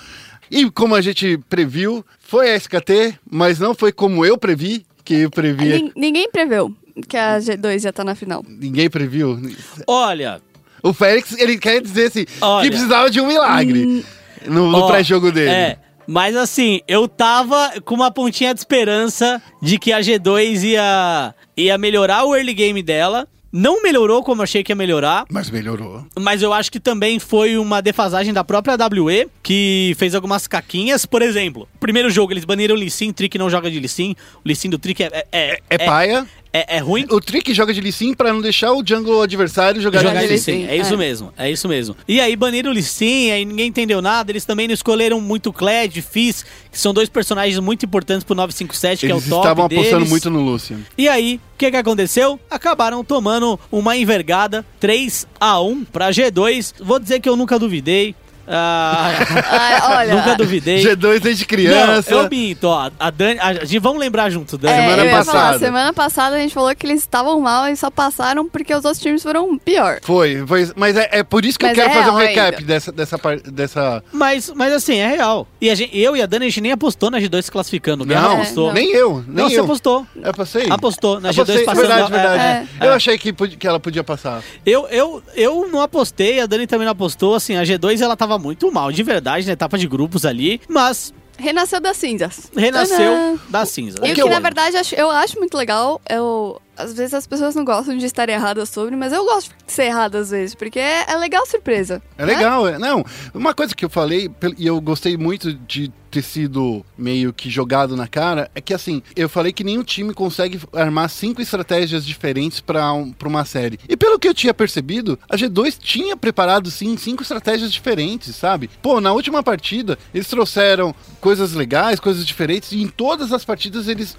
[0.49, 5.13] E como a gente previu, foi a SKT, mas não foi como eu previ, que
[5.21, 5.75] eu previa.
[5.77, 6.73] Nin- Ninguém preveu
[7.07, 8.43] que a G2 ia estar na final.
[8.47, 9.39] Ninguém previu.
[9.85, 10.41] Olha,
[10.85, 12.63] O Félix, ele quer dizer assim, Olha.
[12.63, 14.05] que precisava de um milagre
[14.45, 15.49] no, no Ó, pré-jogo dele.
[15.49, 15.77] É.
[16.05, 21.75] Mas assim, eu tava com uma pontinha de esperança de que a G2 ia, ia
[21.79, 23.27] melhorar o early game dela.
[23.51, 25.25] Não melhorou como eu achei que ia melhorar.
[25.31, 26.05] Mas melhorou.
[26.19, 31.05] Mas eu acho que também foi uma defasagem da própria WE, que fez algumas caquinhas.
[31.05, 34.15] Por exemplo, primeiro jogo, eles baniram o Lee Sin, Trick não joga de Lee Sin.
[34.43, 36.27] O Lee Sin do Trick é, é, É, paia.
[36.59, 37.05] É, é ruim.
[37.09, 40.27] O Trick joga de Lee Sin pra não deixar o jungle adversário jogar, Jogar de
[40.27, 40.65] Lee Sin.
[40.67, 40.97] É isso É.
[40.97, 41.95] mesmo, é isso mesmo.
[42.07, 44.31] E aí baniram o Lee Sin, aí ninguém entendeu nada.
[44.31, 49.05] Eles também não escolheram muito Kled, Fizz, que são dois personagens muito importantes pro 957,
[49.05, 50.09] que Eles é o top estavam apostando deles.
[50.09, 50.79] muito no Lucian.
[50.97, 52.39] E aí, o que que aconteceu?
[52.49, 56.73] Acabaram tomando uma envergada 3 a 1 pra G2.
[56.79, 58.15] Vou dizer que eu nunca duvidei.
[58.47, 59.11] Ah,
[59.49, 60.15] Ah, olha.
[60.15, 60.83] nunca duvidei.
[60.83, 62.11] G2 desde criança.
[62.11, 62.89] Não, eu minto, ó.
[62.99, 64.73] A Dani, a gente, vamos lembrar junto, Dani.
[64.73, 65.37] É, Semana eu ia passada.
[65.39, 68.83] falar, semana passada a gente falou que eles estavam mal e só passaram porque os
[68.85, 69.99] outros times foram pior.
[70.03, 72.55] Foi, foi, mas é, é por isso que Mas eu quero é fazer um recap
[72.55, 72.61] ainda.
[72.67, 74.03] dessa, dessa, par- dessa.
[74.11, 75.47] Mas, mas assim, é real.
[75.59, 78.05] E a gente- eu e a Dani, a gente nem apostou na G2 se classificando.
[78.05, 78.67] Guerra Não, apostou.
[78.67, 78.73] não.
[78.73, 79.63] nem eu, nem Não, você eu.
[79.63, 80.05] apostou.
[80.21, 80.67] Eu passei?
[80.69, 81.87] Apostou na Apostei, G2 passando.
[81.87, 82.69] Verdade, verdade.
[82.79, 84.41] É, Eu achei que, que ela podia passar.
[84.65, 87.35] Eu, eu, eu não apostei, a Dani também não apostou.
[87.35, 90.61] Assim, a G2 ela tava muito mal, de verdade, na etapa de grupos ali.
[90.69, 92.49] Mas Renasceu das cinzas.
[92.55, 93.37] renasceu Tadã!
[93.49, 93.97] da cinza.
[94.03, 94.95] E o que na verdade, eu acho-
[95.37, 99.23] muito legal, eu, às vezes as pessoas não gostam de estar erradas sobre, mas eu
[99.25, 102.01] gosto de ser errada às vezes, porque é, é legal surpresa.
[102.17, 102.35] É né?
[102.35, 102.77] legal, é.
[102.77, 107.49] Não, uma coisa que eu falei, e eu gostei muito de ter sido meio que
[107.49, 112.05] jogado na cara, é que assim, eu falei que nenhum time consegue armar cinco estratégias
[112.05, 113.77] diferentes pra um, pra uma série.
[113.89, 118.69] E pelo que eu tinha percebido, a G2 tinha preparado sim cinco estratégias diferentes, sabe?
[118.81, 123.89] Pô, na última partida, eles trouxeram coisas legais, coisas diferentes, e em todas as partidas
[123.89, 124.17] eles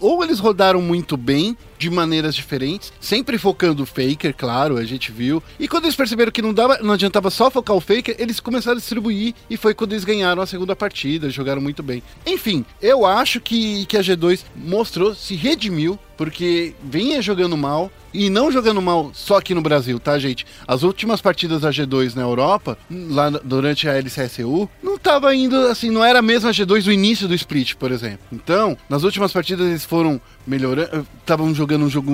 [0.00, 5.10] ou eles rodaram muito bem, de maneiras diferentes, sempre focando o Faker, claro, a gente
[5.10, 5.42] viu.
[5.58, 8.76] E quando eles perceberam que não, dava, não adiantava só focar o Faker, eles começaram
[8.76, 12.00] a distribuir e foi quando eles ganharam a segunda partida, jogaram muito bem.
[12.24, 18.30] Enfim, eu acho que, que a G2 mostrou, se redimiu, porque vinha jogando mal e
[18.30, 20.46] não jogando mal só aqui no Brasil, tá, gente?
[20.68, 25.90] As últimas partidas da G2 na Europa, lá durante a LCSU, não tava indo assim,
[25.90, 28.20] não era a mesma G2 do início do split, por exemplo.
[28.30, 32.12] Então, nas últimas partidas eles foram melhorando, estavam jogando um jogo,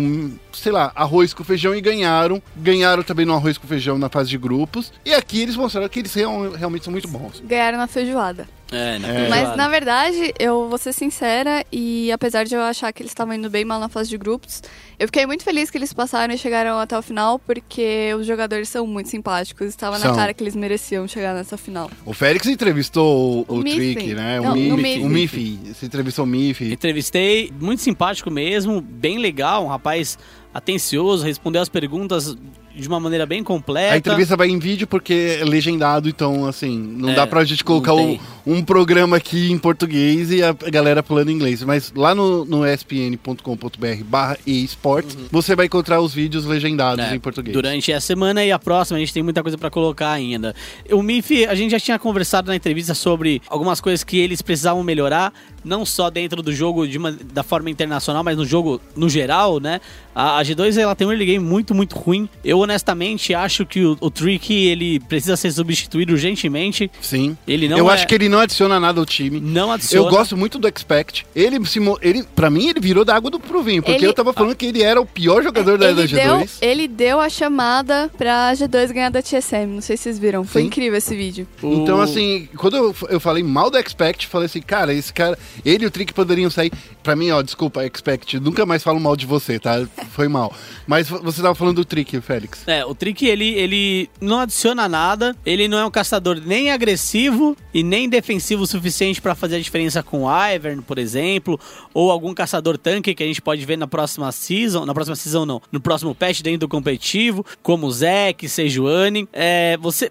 [0.55, 2.41] sei lá, arroz com feijão e ganharam.
[2.57, 4.91] Ganharam também no arroz com feijão na fase de grupos.
[5.05, 7.43] E aqui eles mostraram que eles real- realmente são muito bons.
[7.45, 8.49] Ganharam na feijoada.
[8.71, 9.29] É, na É.
[9.29, 13.35] Mas, na verdade, eu vou ser sincera e apesar de eu achar que eles estavam
[13.35, 14.63] indo bem mal na fase de grupos,
[14.99, 18.69] eu fiquei muito feliz que eles passaram e chegaram até o final porque os jogadores
[18.69, 19.69] são muito simpáticos.
[19.69, 20.11] Estava São.
[20.11, 21.91] na cara que eles mereciam chegar nessa final.
[22.05, 23.95] O Félix entrevistou o, O o Miffy.
[23.95, 24.41] Trick, né?
[24.41, 24.57] Não, o.
[24.57, 25.03] Miffy.
[25.03, 25.59] O Miffy.
[25.73, 26.73] Você entrevistou o Miffy.
[26.73, 30.19] Entrevistei, muito simpático mesmo, bem legal, um rapaz
[30.53, 32.37] atencioso, respondeu as perguntas
[32.79, 33.95] de uma maneira bem completa.
[33.95, 37.65] A entrevista vai em vídeo porque é legendado, então, assim, não É, dá pra gente
[37.65, 41.63] colocar o- um programa aqui em português e a galera falando inglês.
[41.63, 47.21] Mas lá no, no espn.com.br barra esportes, você vai encontrar os vídeos legendados É, em
[47.21, 47.53] português.
[47.55, 50.55] Durante a semana e a próxima, a gente tem muita coisa pra colocar ainda.
[50.91, 54.83] O MIF, a gente já tinha conversado na entrevista sobre algumas coisas que eles precisavam
[54.83, 55.33] melhorar,
[55.65, 59.59] não só dentro do jogo de uma- da forma internacional, mas no jogo no geral,
[59.61, 59.81] né?
[60.15, 62.29] A, a G2 ela tem um early game muito, muito ruim.
[62.45, 66.91] Eu honestamente acho que o, o Trick ele precisa ser substituído urgentemente.
[67.01, 67.37] Sim.
[67.47, 69.41] Ele não Eu é- acho que ele não adiciona nada ao time.
[69.41, 70.07] Não adiciona.
[70.07, 71.27] Eu gosto muito do Expect.
[71.35, 74.13] Ele, se ele, pra mim, ele virou da água do pro vinho, porque Ele- eu
[74.15, 76.59] tava falando que ele era o pior jogador da, da ele, deu, G2.
[76.61, 79.67] ele deu a chamada pra G2 ganhar da TSM.
[79.75, 80.45] Não sei se vocês viram.
[80.45, 80.69] Foi Sim.
[80.69, 81.47] incrível esse vídeo.
[81.63, 85.39] O- Então, assim, quando eu, eu falei mal do Expect, falei assim, cara, esse cara,
[85.65, 86.73] ele e o Trick poderiam sair.
[87.03, 89.87] Pra mim, ó, desculpa, Expect, nunca mais falo mal de você, tá?
[90.11, 90.53] Foi mal.
[90.87, 92.58] Mas você tava falando do Trick, Félix.
[92.67, 97.57] É, o Trick, ele, ele não adiciona nada, ele não é um caçador nem agressivo
[97.73, 101.59] e nem defensivo o suficiente pra fazer a diferença com o Ivern, por exemplo,
[101.95, 105.47] ou algum caçador tanque que a gente pode ver na próxima season, na próxima season
[105.47, 109.29] não, no próximo patch dentro do competitivo, como o Zek, Sejuani.
[109.33, 110.11] É, você...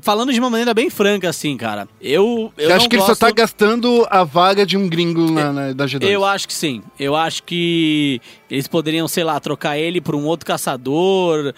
[0.00, 2.52] Falando de uma maneira bem franca, assim, cara, eu.
[2.58, 5.72] eu não que ele só gosto- tá gastando a vaga de um gringo na, na,
[5.72, 6.02] da G2?
[6.02, 6.82] Eu acho que sim.
[6.98, 11.54] Eu acho que eles poderiam, sei lá, trocar ele por um outro caçador.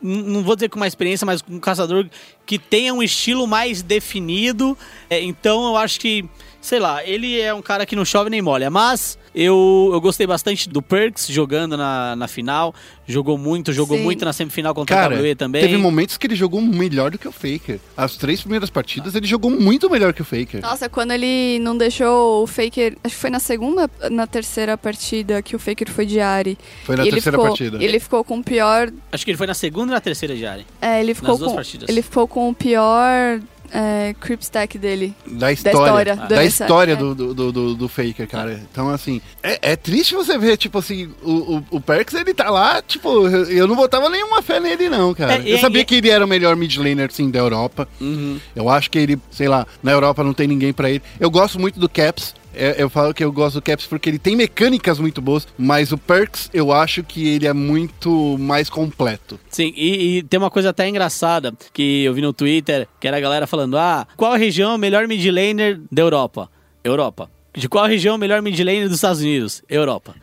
[0.00, 2.08] Não vou dizer com uma experiência, mas com um caçador
[2.46, 4.76] que tenha um estilo mais definido.
[5.10, 6.24] É, então eu acho que,
[6.60, 8.70] sei lá, ele é um cara que não chove nem molha.
[8.70, 12.74] Mas eu, eu gostei bastante do Perks jogando na, na final.
[13.06, 14.02] Jogou muito, jogou Sim.
[14.04, 15.60] muito na semifinal contra Cara, a WE também.
[15.60, 17.78] teve momentos que ele jogou melhor do que o Faker.
[17.96, 20.60] As três primeiras partidas ele jogou muito melhor que o Faker.
[20.62, 22.96] Nossa, quando ele não deixou o Faker.
[23.02, 26.56] Acho que foi na segunda, na terceira partida que o Faker foi de Ari.
[26.84, 27.84] Foi na E ele terceira ficou, partida.
[27.84, 28.90] Ele ficou com o pior.
[29.12, 30.64] Acho que ele foi na segunda e na terceira de área.
[30.80, 31.56] É, ele ficou duas com.
[31.56, 31.88] partidas.
[31.88, 33.40] Ele ficou com o pior
[33.74, 35.12] é, creep stack dele.
[35.26, 35.78] Da história.
[35.78, 37.14] história, Da história, MSI, é.
[37.14, 38.62] do, do, do, do Faker, cara.
[38.70, 42.48] Então, assim, é, é triste você ver, tipo assim, o, o, o Perks, ele tá
[42.50, 45.34] lá, tipo, eu não botava nenhuma fé nele, não, cara.
[45.34, 47.88] É, eu sabia que ele era o melhor mid laner, sim, da Europa.
[48.00, 48.38] Uhum.
[48.54, 51.02] Eu acho que ele, sei lá, na Europa não tem ninguém pra ele.
[51.18, 52.32] Eu gosto muito do Caps.
[52.54, 55.92] É, Eu falo que eu gosto do Caps porque ele tem mecânicas muito boas, mas
[55.92, 59.38] o Perks eu acho que ele é muito mais completo.
[59.48, 63.16] Sim, e, e tem uma coisa até engraçada que eu vi no Twitter, que era
[63.16, 66.50] a galera falando: ah, qual região é o melhor mid laner da Europa?
[66.82, 67.30] Europa.
[67.56, 69.62] De qual região é o melhor mid laner dos Estados Unidos?
[69.68, 70.14] Europa.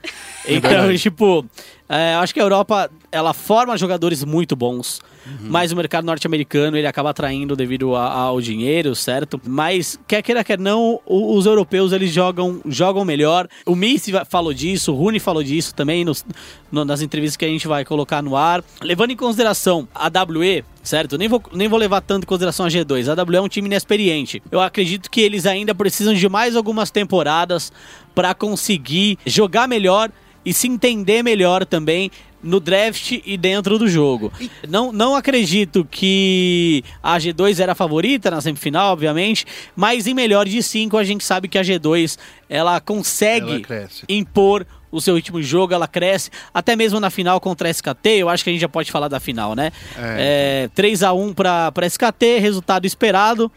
[0.46, 0.98] Então, verdade.
[1.00, 1.46] tipo,
[1.93, 5.49] é, acho que a Europa, ela forma jogadores muito bons, Uhum.
[5.49, 9.39] mas o mercado norte-americano, ele acaba atraindo devido a- ao dinheiro, certo?
[9.45, 13.47] Mas, quer queira, quer não, os europeus, eles jogam, jogam melhor.
[13.65, 16.25] O Missy falou disso, o Rune falou disso também nos-
[16.71, 18.63] no- nas entrevistas que a gente vai colocar no ar.
[18.82, 21.17] Levando em consideração a WE, certo?
[21.17, 23.08] Nem vou, nem vou levar tanto em consideração a G2.
[23.10, 24.41] A WE é um time inexperiente.
[24.49, 27.71] Eu acredito que eles ainda precisam de mais algumas temporadas
[28.15, 30.10] para conseguir jogar melhor
[30.45, 32.12] e se entender melhor também
[32.43, 34.32] no draft e dentro do jogo.
[34.67, 40.47] Não, não acredito que a G2 era a favorita na semifinal, obviamente, mas em melhor
[40.47, 42.17] de cinco a gente sabe que a G2
[42.49, 47.39] ela consegue Ela impor o seu ritmo de jogo, ela cresce, até mesmo na final
[47.39, 49.71] contra a SKT, eu acho que a gente já pode falar da final, né?
[49.97, 53.49] É, 3x1 pra, pra SKT, resultado esperado.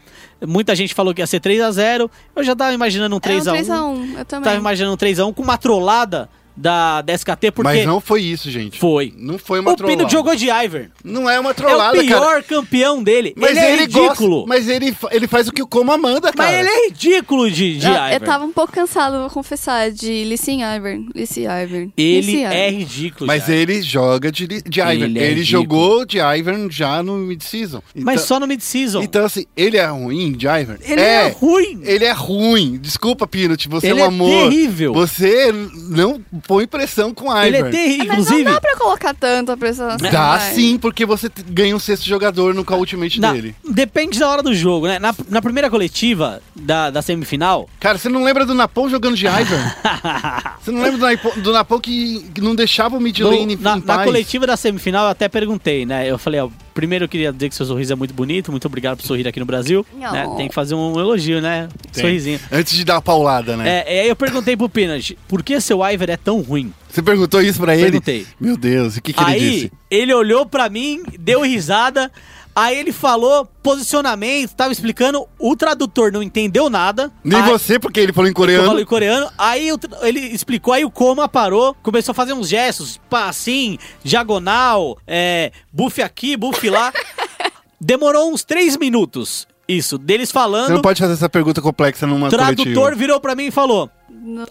[0.47, 2.09] Muita gente falou que ia ser 3x0.
[2.35, 3.65] Eu já tava imaginando um Era um 3x1.
[3.65, 4.43] 3x1, eu também.
[4.45, 8.49] Tava imaginando um 3x1 com uma trollada da, da SKT, porque Mas não foi isso,
[8.49, 8.79] gente.
[8.79, 9.13] foi.
[9.17, 10.09] Não foi uma O Pino trollada.
[10.09, 10.89] jogou de Ivern.
[11.03, 12.43] Não é uma É trollada, o pior cara.
[12.43, 13.33] campeão dele.
[13.37, 14.29] Mas ele é ele ridículo.
[14.45, 16.51] gosta, mas ele, ele faz o que o Como manda, cara.
[16.51, 18.13] Mas ele é ridículo de, de eu, Ivern.
[18.13, 21.09] eu tava um pouco cansado, vou confessar, de Lissin Ivern.
[21.13, 21.91] Lissin Ivern.
[21.97, 22.77] Ele Lissin é Ivern.
[22.77, 23.27] ridículo.
[23.27, 23.61] Mas Ivern.
[23.61, 25.03] ele joga de, de Ivern.
[25.03, 27.81] Ele Ele, é jogou de Ivern já no mid-season.
[27.95, 29.01] Mas Então- só no mid-season.
[29.01, 30.79] Então, assim, ele é ruim de Ivern?
[30.81, 31.79] Ele é ruim.
[31.83, 32.77] Ele é ruim.
[32.81, 34.49] Desculpa, Pinot, você Ele é é um amor.
[34.49, 34.93] terrível.
[34.93, 35.51] Você
[35.89, 37.47] não põe pressão com Ivern.
[37.47, 38.05] Ele é terrível.
[38.07, 40.09] Mas Inclusive, não dá pra colocar tanta pressão assim.
[40.11, 40.53] Dá vai.
[40.53, 43.55] sim, porque você t- ganha um sexto jogador no Call Ultimate na- dele.
[43.67, 44.99] depende da hora do jogo, né?
[44.99, 49.25] Na, na primeira coletiva da, da semifinal, Cara, você não lembra do Napão jogando de
[49.25, 49.71] Ivern?
[50.61, 53.55] você não lembra do Napão, do Napão que, que não deixava o mid no- lane
[53.55, 54.05] na, em na paz?
[54.05, 56.09] coletiva da semifinal, eu até perguntei, né?
[56.09, 58.97] Eu falei, ó, primeiro eu queria dizer que seu sorriso é muito bonito, muito obrigado
[58.97, 59.83] por sorrir aqui no Brasil.
[59.93, 60.27] Né?
[60.37, 61.69] Tem que fazer um elogio, né?
[61.91, 62.03] Tem.
[62.03, 62.39] Sorrisinho.
[62.51, 63.79] Antes de dar a paulada, né?
[63.79, 66.71] É, e aí eu perguntei pro Peanut, por que seu Iver é tão ruim?
[66.89, 67.83] Você perguntou isso pra ele?
[67.83, 68.27] Perguntei.
[68.39, 69.71] Meu Deus, o que, que ele aí disse?
[69.89, 72.11] ele olhou pra mim, deu risada,
[72.55, 77.11] aí ele falou posicionamento, tava explicando, o tradutor não entendeu nada.
[77.23, 78.65] Nem aí, você, porque ele falou em coreano.
[78.67, 82.47] falei coreano, aí o tra- ele explicou, aí o Koma parou, começou a fazer uns
[82.47, 86.93] gestos, pá, assim, diagonal, é, buff aqui, buff lá.
[87.79, 90.69] Demorou uns três minutos, isso, deles Você falando.
[90.69, 92.95] não pode fazer essa pergunta complexa numa O tradutor coletiva.
[92.95, 93.89] virou pra mim e falou.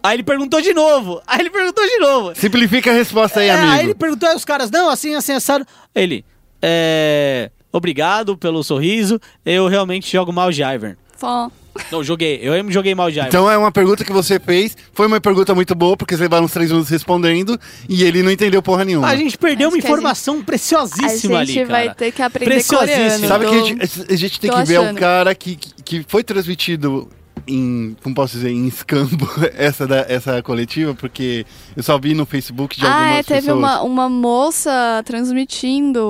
[0.03, 1.21] Aí ele perguntou de novo.
[1.27, 2.33] Aí ele perguntou de novo.
[2.37, 3.73] Simplifica a resposta aí, É, amigo.
[3.73, 5.67] aí ele perguntou aí os caras, não, assim, assim, assado.
[5.95, 6.25] Ele,
[6.63, 7.51] é.
[7.77, 9.21] Obrigado pelo sorriso.
[9.45, 10.97] Eu realmente jogo mal de Ivern.
[11.17, 11.51] Fó.
[11.91, 12.39] Não, joguei.
[12.41, 13.29] Eu mesmo joguei mal de Ivern.
[13.29, 14.77] Então é uma pergunta que você fez.
[14.93, 17.59] Foi uma pergunta muito boa, porque você levaram uns três minutos respondendo
[17.89, 19.09] e ele não entendeu porra nenhuma.
[19.09, 21.85] a gente perdeu Acho uma que a informação preciosíssima A ali, gente cara.
[21.87, 22.97] vai ter que aprender Preciosíssimo.
[23.01, 23.27] coreano.
[23.29, 24.99] Sabe tô- que a gente, a gente tem tô que ver o achando.
[25.01, 27.09] cara que, que foi transmitido
[27.47, 31.45] em, como posso dizer, em escambo essa, da, essa coletiva, porque
[31.77, 33.59] eu só vi no Facebook de Ah, algumas é, teve pessoas.
[33.59, 36.01] uma, uma moça transmitindo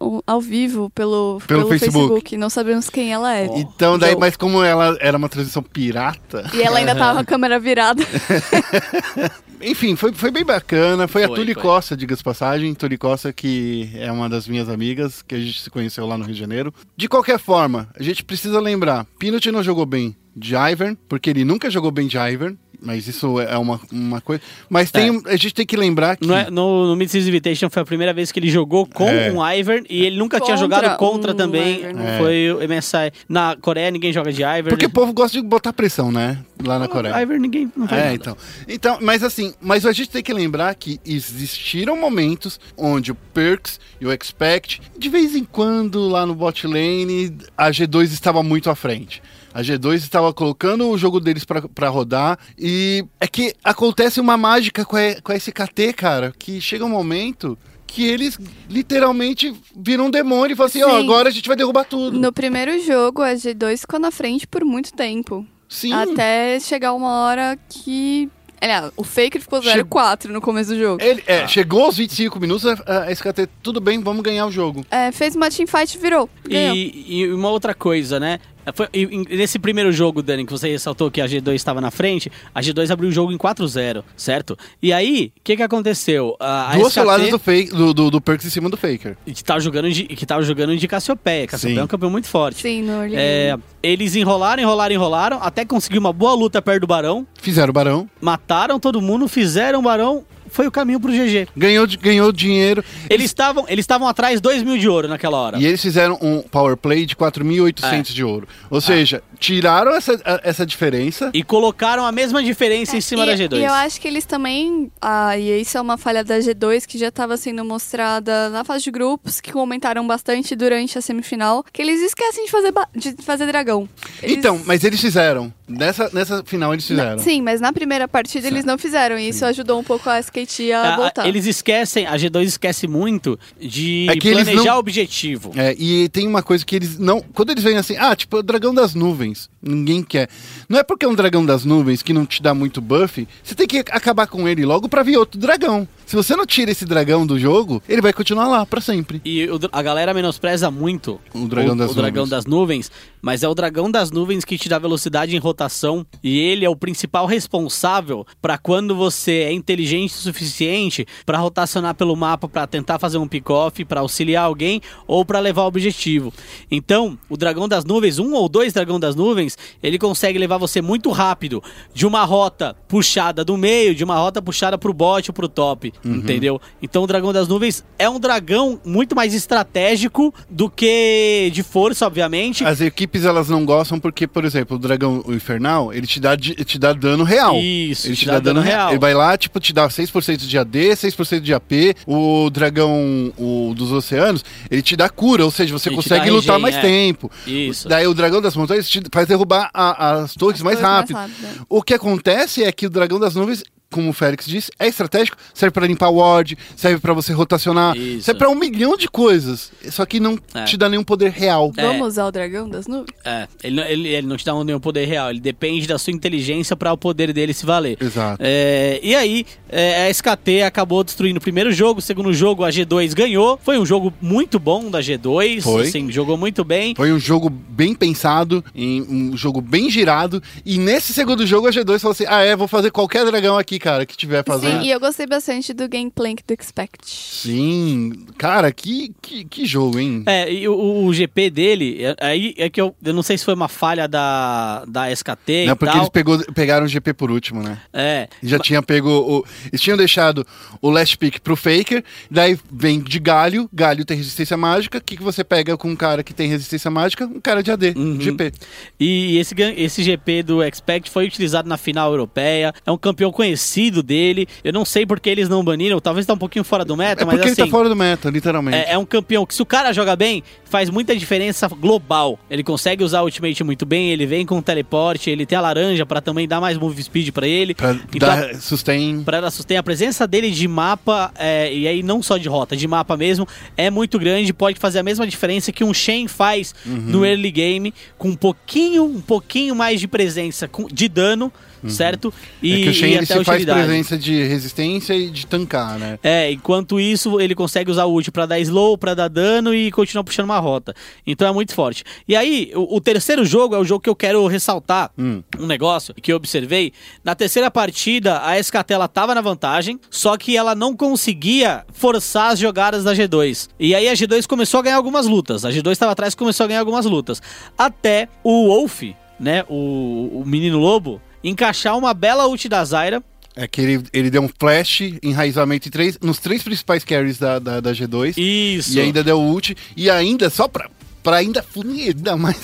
[0.00, 1.98] um- um- ao vivo pelo, Pelo Facebook.
[1.98, 2.36] Facebook.
[2.36, 3.46] Não sabemos quem ela é.
[3.56, 7.20] Então, daí, Eu- mas como ela era uma transmissão pirata, E ela ainda tava com
[7.20, 8.02] a câmera virada.
[9.60, 11.08] enfim, foi, foi bem bacana.
[11.08, 11.62] Foi, a Foi, Tuli foi.
[11.62, 12.74] Costa, diga-se passagem.
[12.74, 16.24] Tuli Costa, que é uma das minhas amigas, que a gente se conheceu lá no
[16.24, 16.72] Rio de Janeiro.
[16.96, 21.44] De qualquer forma, a gente precisa lembrar: Pinot não jogou bem de Ivern, porque ele
[21.44, 22.56] nunca jogou bem de Ivern.
[22.86, 24.42] Mas isso é uma, uma coisa.
[24.68, 25.10] Mas tem, É.
[25.10, 26.26] um- a gente tem que lembrar que.
[26.26, 29.32] No, é, no, no Mid-Season Invitation foi a primeira vez que ele jogou com É.
[29.32, 31.78] um Ivern e ele nunca tinha Contra jogado contra um também.
[31.78, 31.98] Ivern.
[32.02, 32.18] É.
[32.18, 33.10] Foi o MSI.
[33.26, 34.68] Na Coreia ninguém joga de Ivern.
[34.68, 36.44] Porque o povo gosta de botar pressão, né?
[36.62, 37.22] Lá na Coreia.
[37.22, 38.14] Ivern ninguém não faz É, nada.
[38.16, 38.36] então.
[38.68, 43.80] Então, mas assim, mas a gente tem que lembrar que existiram momentos onde o Perks
[43.98, 48.68] e o Expect, de vez em quando lá no bot lane, a G2 estava muito
[48.68, 49.22] à frente.
[49.54, 54.36] A G2 estava colocando o jogo deles pra pra rodar e é que acontece uma
[54.36, 58.36] mágica com a, com a SKT, cara, que chega um momento que eles
[58.68, 61.04] literalmente viram um demônio e falam assim, ó, Sim.
[61.04, 62.18] agora a gente vai derrubar tudo.
[62.18, 65.46] No primeiro jogo, a G2 ficou na frente por muito tempo.
[65.68, 65.92] Sim.
[65.92, 68.28] Até chegar uma hora que.
[68.60, 71.02] Aliás, o Faker ficou Che- 0-4 no começo do jogo.
[71.02, 74.84] Ele, é, Chegou aos 25 minutos, a, a SKT, tudo bem, vamos ganhar o jogo.
[74.90, 76.28] É, fez uma teamfight e virou.
[76.48, 78.40] E, e uma outra coisa, né?
[78.72, 81.90] Foi- e- e nesse primeiro jogo, Dani, que você ressaltou que a G2 estava na
[81.90, 84.56] frente, a G2 abriu o jogo em 4-0, certo?
[84.82, 86.36] E aí, o que que aconteceu?
[86.40, 89.16] A, a Duas SKT, soladas do, fake, do, do, do Perks em cima do Faker.
[89.26, 91.46] que tava jogando de, que tava jogando de Cassiopeia.
[91.46, 91.80] Cassiopeia Sim.
[91.80, 92.62] é um campeão muito forte.
[92.62, 97.26] Sim, no É, eles enrolaram, enrolaram, enrolaram, até conseguir uma boa luta perto do Barão,
[97.40, 98.08] Fizeram o Barão.
[98.20, 100.24] mataram todo mundo, fizeram o Barão,
[100.54, 101.48] foi o caminho pro GG.
[101.56, 102.84] Ganhou, ganhou dinheiro.
[103.10, 105.58] Eles estavam eles estavam atrás 2 mil de ouro naquela hora.
[105.58, 108.46] E eles fizeram um power play de 4.800 de ouro.
[108.70, 111.30] Ou seja, tiraram essa, a- essa diferença.
[111.34, 113.58] E colocaram a mesma diferença em cima e, da G2.
[113.60, 114.90] E eu acho que eles também.
[115.00, 118.84] Ah, e isso é uma falha da G2 que já estava sendo mostrada na fase
[118.84, 123.46] de grupos, que comentaram bastante durante a semifinal, que eles esquecem de fazer, de fazer
[123.46, 123.88] dragão.
[124.22, 125.52] Eles- Então, mas eles fizeram.
[125.66, 127.18] Nessa, nessa final eles fizeram.
[127.18, 130.72] Sim, mas na primeira partida eles não fizeram, e isso ajudou um pouco a SKT
[130.72, 131.26] a, A- a- voltar.
[131.26, 135.52] eles esquecem, a G2 esquece muito de É que eles planejar não- o objetivo.
[135.56, 137.20] É, e tem uma coisa que eles não.
[137.32, 139.33] Quando eles vêm assim, ah, tipo, o dragão das nuvens.
[139.62, 140.28] Ninguém quer.
[140.68, 143.54] Não é porque é um dragão das nuvens que não te dá muito buff, você
[143.54, 145.86] tem que acabar com ele logo pra vir outro dragão.
[146.06, 149.22] Se você não tira esse dragão do jogo, ele vai continuar lá pra sempre.
[149.24, 152.30] E o a galera menospreza muito O dragão das o dragão nuvens.
[152.30, 152.90] das nuvens,
[153.22, 156.68] mas é o dragão das nuvens que te dá velocidade em rotação e ele é
[156.68, 162.66] o principal responsável pra quando você é inteligente o suficiente pra rotacionar pelo mapa pra
[162.66, 166.32] tentar fazer um pick-off, pra auxiliar alguém ou pra levar o objetivo.
[166.70, 170.80] Então, o dragão das nuvens, um ou dois dragão das nuvens, ele consegue levar você
[170.82, 171.62] muito rápido
[171.92, 175.92] de uma rota puxada do meio, de uma rota puxada pro bot ou pro top,
[176.04, 176.16] Uhum.
[176.16, 176.60] entendeu?
[176.82, 182.06] Então, o dragão das nuvens é um dragão muito mais estratégico do que de força,
[182.06, 182.64] obviamente.
[182.64, 186.36] As equipes elas não gostam porque, por exemplo, o dragão o infernal, ele te dá,
[186.36, 187.56] te dá dano real.
[187.58, 188.90] Isso, ele te, dá, dano real.
[188.90, 191.72] Ele vai lá, tipo, te dá 6% de AD, 6% de AP.
[192.06, 196.26] O dragão o dos oceanos, ele te dá cura, ou seja, você Ele te consegue
[196.26, 196.80] dá lutar regen, mais é.
[196.80, 197.30] tempo.
[197.46, 197.88] Isso.
[197.88, 201.16] Daí o dragão das montanhas te faz derrubar a- as torres mais Torres mais rápido.
[201.16, 201.64] rápido, né?
[201.68, 203.62] O que acontece é que o dragão das nuvens
[203.94, 207.96] como o Félix disse, é estratégico, serve pra limpar o ward, serve pra você rotacionar,
[207.96, 208.22] Isso.
[208.24, 209.70] serve pra um milhão de coisas.
[209.90, 210.64] Só que não É.
[210.64, 211.72] te dá nenhum poder real.
[211.76, 211.82] É.
[211.86, 213.06] Vamos usar o dragão das nuvens?
[213.24, 216.12] É, ele, não- ele, ele não te dá nenhum poder real, ele depende da sua
[216.12, 217.96] inteligência para o poder dele se valer.
[218.00, 218.38] Exato.
[218.44, 222.70] É, e aí, é, a SKT acabou destruindo o primeiro jogo, o segundo jogo a
[222.70, 223.58] G2 ganhou.
[223.62, 225.82] Foi um jogo muito bom da G2, Foi.
[225.82, 226.94] assim, jogou muito bem.
[226.96, 230.42] Foi um jogo bem pensado, em um jogo bem girado.
[230.64, 233.78] E nesse segundo jogo a G2 falou assim: ah, é, vou fazer qualquer dragão aqui,
[233.84, 234.80] cara, que tiver fazendo.
[234.80, 237.04] Sim, e eu gostei bastante do gameplay do Expect.
[237.06, 240.22] Sim, cara, que, que, que jogo, hein?
[240.26, 243.44] É, e o, o GP dele, é- aí é que eu, eu não sei se
[243.44, 245.96] foi uma falha da, da SKT Não, e porque tal.
[245.98, 247.78] eles pegou, pegaram o GP por último, né?
[247.92, 249.44] É, E Já tinha pego o.
[249.70, 250.46] Eles tinham deixado
[250.80, 254.96] o last pick pro Faker, daí vem de Galho, Galho tem resistência mágica.
[254.96, 257.26] O que, que você pega com um cara que tem resistência mágica?
[257.26, 258.18] Um cara de AD, Uhum.
[258.20, 258.52] GP.
[258.98, 262.72] E esse, esse GP do Expect foi utilizado na final europeia.
[262.86, 263.30] É um campeão
[263.74, 264.46] esquecido dele.
[264.62, 267.24] Eu não sei porque eles não baniram, talvez tá um pouquinho fora do meta, É
[267.24, 267.62] mas porque assim.
[267.62, 268.76] ele tá fora do meta, literalmente.
[268.76, 272.38] É, é um campeão que, se o cara joga bem, faz muita diferença global.
[272.48, 276.06] Ele consegue usar o ultimate muito bem, ele vem com teleporte, ele tem a laranja
[276.06, 277.74] pra também dar mais move speed pra ele.
[277.74, 279.22] Pra Então, dar sustain.
[279.24, 282.76] Pra ela sustentar a presença dele de mapa, é, e aí não só de rota,
[282.76, 283.46] de mapa mesmo,
[283.76, 286.92] é muito grande, pode fazer a mesma diferença que um Shen faz Uhum.
[287.06, 291.52] no early game, com um pouquinho, um pouquinho mais de presença de dano,
[291.90, 292.26] certo?
[292.62, 292.72] Uhum.
[292.72, 296.18] é que o Shen e se faz presença de resistência e de tancar, né?
[296.22, 299.90] É, enquanto isso, ele consegue usar o ult pra dar slow, pra dar dano e
[299.90, 300.94] continuar puxando uma rota.
[301.26, 302.04] Então é muito forte.
[302.26, 305.10] E aí, o, o terceiro jogo é o jogo que eu quero ressaltar.
[305.18, 305.42] Hum.
[305.58, 306.92] Um negócio que eu observei.
[307.22, 312.52] Na terceira partida, a SKT ela tava na vantagem, só que ela não conseguia forçar
[312.52, 313.68] as jogadas da G2.
[313.78, 315.64] E aí a G2 começou a ganhar algumas lutas.
[315.64, 317.40] A G2 estava atrás e começou a ganhar algumas lutas.
[317.76, 319.02] Até o Wolf,
[319.38, 323.22] né, o, o menino lobo, encaixar uma bela ult da Zyra.
[323.54, 327.80] É que ele, ele deu um flash, enraizamento três, nos três principais carries da, da,
[327.80, 328.34] da G2.
[328.36, 328.96] Isso.
[328.96, 329.76] E ainda deu ult.
[329.96, 330.90] E ainda, só pra,
[331.22, 332.56] pra ainda funir ainda mais.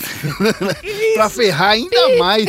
[1.15, 2.47] pra ferrar ainda mais.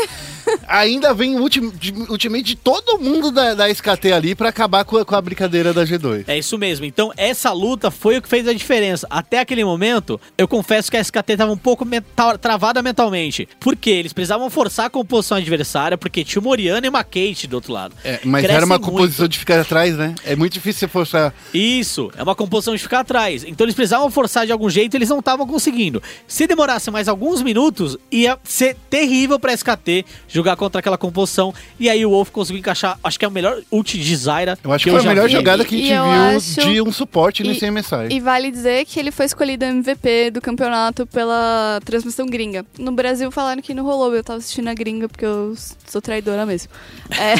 [0.67, 5.05] Ainda vem o ultimate de todo mundo da, da SKT ali pra acabar com a,
[5.05, 6.25] com a brincadeira da G2.
[6.27, 6.85] É isso mesmo.
[6.85, 9.07] Então, essa luta foi o que fez a diferença.
[9.09, 13.47] Até aquele momento, eu confesso que a SKT tava um pouco mental- travada mentalmente.
[13.59, 17.55] Porque eles precisavam forçar a composição adversária, porque tinha o Moriana e uma Kate do
[17.55, 17.95] outro lado.
[18.03, 18.91] É, mas Crescem era uma muito.
[18.91, 20.15] composição de ficar atrás, né?
[20.23, 21.33] É muito difícil você forçar.
[21.53, 23.43] Isso, é uma composição de ficar atrás.
[23.43, 26.01] Então eles precisavam forçar de algum jeito e eles não estavam conseguindo.
[26.27, 30.05] Se demorasse mais alguns minutos, ia ser terrível pra SKT
[30.41, 31.53] jogar contra aquela composição.
[31.79, 34.57] E aí o Wolf conseguiu encaixar, acho que é o melhor ult de Zyra.
[34.63, 35.33] Eu acho que, foi a melhor vi.
[35.33, 36.03] jogada que a gente viu
[36.37, 38.07] acho- de um suporte e- nesse MSI.
[38.09, 42.65] E vale dizer que ele foi escolhido MVP do campeonato pela transmissão gringa.
[42.79, 45.53] No Brasil falaram que não rolou, eu tava assistindo a gringa porque eu
[45.87, 46.69] sou traidora mesmo.
[47.11, 47.33] É,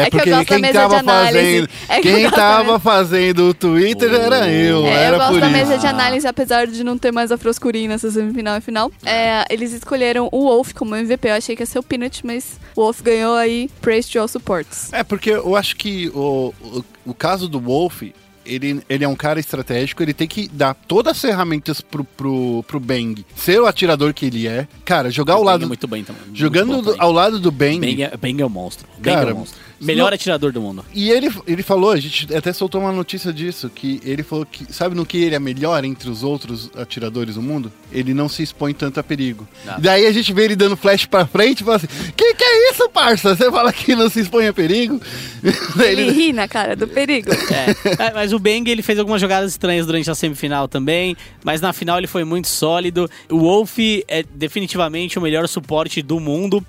[0.00, 1.32] É, que eu gosto da quem mesa tava de análise.
[1.38, 5.32] fazendo, É que quem da tava fazendo o Twitter era eu, É, era eu gosto
[5.32, 5.56] por da isso.
[5.56, 8.90] mesa de análise, apesar de não ter mais a Froscurinha nessa semifinal e final.
[9.04, 11.28] É, eles escolheram o Wolf como MVP.
[11.28, 14.28] Eu achei que ia ser o Peanut, mas o Wolf ganhou aí Praise to All
[14.28, 14.92] Supports.
[14.92, 18.02] É, porque eu acho que o, o, o caso do Wolf,
[18.44, 22.64] ele, ele é um cara estratégico, ele tem que dar todas as ferramentas pro, pro,
[22.68, 24.68] pro Bang ser o atirador que ele é.
[24.84, 25.64] Cara, jogar ao O Bang lado.
[25.64, 26.22] é muito bem também.
[26.32, 27.80] jogando do- ao lado do Bang.
[27.80, 28.86] Bang é, Bang é um monstro.
[28.98, 29.60] Bang Cara, é um monstro.
[29.80, 30.84] Melhor não- atirador do mundo.
[30.94, 34.72] E ele, ele falou, a gente até soltou uma notícia disso, que ele falou que,
[34.72, 37.70] sabe no que ele é melhor entre os outros atiradores do mundo?
[37.92, 39.46] Ele não se expõe tanto a perigo.
[39.66, 39.76] Ah.
[39.78, 42.70] Daí a gente vê ele dando flash pra frente e fala assim, que que é
[42.70, 43.34] isso, parça?
[43.36, 45.00] Você fala que não se expõe a perigo?
[45.76, 47.30] Daí Ele ri na cara do perigo.
[47.32, 51.60] É, é, mas o Bang ele fez algumas jogadas estranhas durante a semifinal também, mas
[51.60, 53.08] na final ele foi muito sólido.
[53.30, 56.64] O Wolf é definitivamente o melhor suporte do mundo.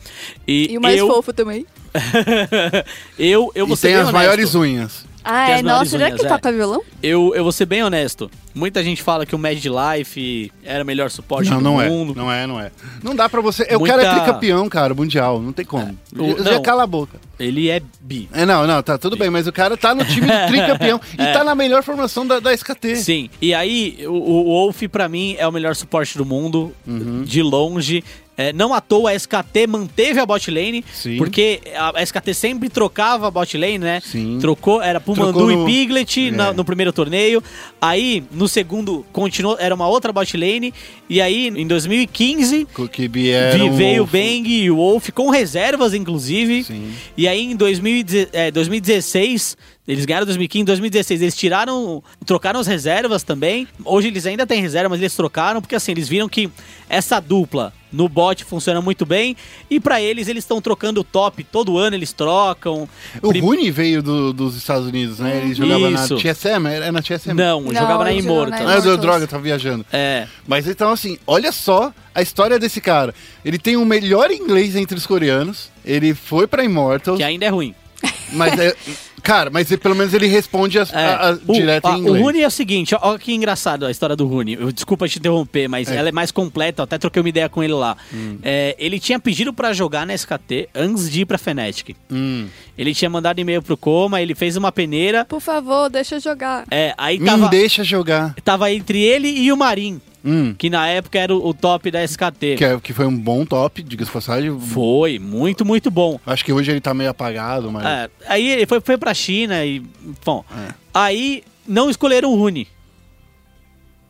[0.47, 1.65] E, E o mais eu, fofo também.
[3.17, 4.13] eu, eu vou e ser tem bem as honesto.
[4.13, 5.05] maiores unhas.
[5.29, 5.61] Ah, é?
[5.61, 6.27] Nossa, será que é.
[6.29, 6.81] toca violão?
[7.03, 8.31] Eu, eu vou ser bem honesto.
[8.55, 11.89] Muita gente fala que o Mad Life era o melhor suporte Não, do não é.
[11.89, 12.15] mundo.
[12.15, 12.71] Não é, não é.
[13.03, 13.63] Não dá pra você.
[13.75, 15.41] O Muita- cara é tricampeão, cara, mundial.
[15.41, 15.97] Não tem como.
[16.17, 16.61] o- Já não.
[16.61, 17.19] cala a boca.
[17.37, 18.29] Ele é bi.
[18.31, 21.17] É, não, não, tá tudo bem, mas o cara tá no time do tricampeão e
[21.17, 22.91] tá na melhor formação da, da SKT.
[22.91, 22.95] É.
[22.95, 23.29] Sim.
[23.41, 27.23] E aí, o, o Wolf, pra mim, é o melhor suporte do mundo, Uhum.
[27.23, 28.01] de longe.
[28.37, 31.17] É, não à toa a SKT manteve a bot lane, Sim.
[31.17, 33.99] porque a SKT sempre trocava a bot lane, né?
[34.05, 34.37] Sim.
[34.39, 36.53] Trocou, era Pumandu Trocou e no- Piglet na- É.
[36.53, 37.41] no primeiro torneio.
[37.81, 40.71] Aí, no segundo, continuou, era uma outra bot lane.
[41.09, 44.05] E aí, em 2015, Que vieram vi- veio o.
[44.05, 46.63] Bang e o Wolf, com reservas, inclusive.
[46.63, 46.91] Sim.
[47.17, 49.57] E aí, em 2010 é, 2016,
[49.87, 53.67] eles ganharam 2015, 2016, eles tiraram, trocaram as reservas também.
[53.83, 56.49] Hoje eles ainda têm reserva, mas eles trocaram, porque assim, eles viram que
[56.89, 59.35] essa dupla no bot funciona muito bem.
[59.69, 62.87] E pra eles, eles estão trocando o top, todo ano eles trocam.
[63.21, 65.37] O Prim- Rune veio do- dos Estados Unidos, né?
[65.43, 66.15] Ele jogava Isso.
[66.15, 67.33] na TSM, era na TSM.
[67.33, 68.67] Não, Não, jogava na Immortal.
[68.67, 69.85] Ah, eu droga, tá viajando.
[69.91, 70.27] É.
[70.47, 73.13] Mas então, assim, olha só a história desse cara.
[73.43, 75.69] Ele tem o melhor inglês entre os coreanos.
[75.85, 77.73] Ele foi pra Immortals, Que ainda é ruim.
[78.31, 78.75] mas é.
[79.23, 82.21] Cara, mas pelo menos ele responde as, É, a- a- o, direto a- em inglês.
[82.21, 84.53] o Rune é o seguinte, ó, ó que engraçado a história do Rune.
[84.53, 85.95] Eu- Desculpa te interromper, mas É.
[85.97, 86.81] ela é mais completa.
[86.81, 87.97] Eu até troquei uma ideia com ele lá.
[88.13, 88.37] Hum.
[88.43, 91.95] É, ele tinha pedido pra jogar na SKT antes de ir pra Fnatic.
[92.09, 92.47] Hum.
[92.77, 95.25] Ele tinha mandado e-mail pro Coma, ele fez uma peneira.
[95.25, 96.63] Por favor, deixa eu jogar.
[96.71, 98.33] É, aí Me tava, deixa jogar.
[98.45, 100.53] tava entre ele e o Marin, Hum.
[100.57, 102.55] que na época era o, o top da SKT.
[102.57, 104.59] Que, é- que foi um bom top, diga-se de passagem.
[104.59, 106.19] Foi, muito, muito bom.
[106.25, 107.85] Acho que hoje ele tá meio apagado, mas.
[107.85, 109.81] É, aí ele foi, foi pra China e.
[110.25, 110.43] Bom.
[110.51, 110.73] É.
[110.93, 112.67] Aí não escolheram o Rune.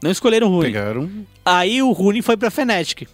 [0.02, 0.66] Não escolheram o Rune.
[0.66, 1.10] Pegaram.
[1.46, 3.08] Aí o Rune foi pra Fnatic.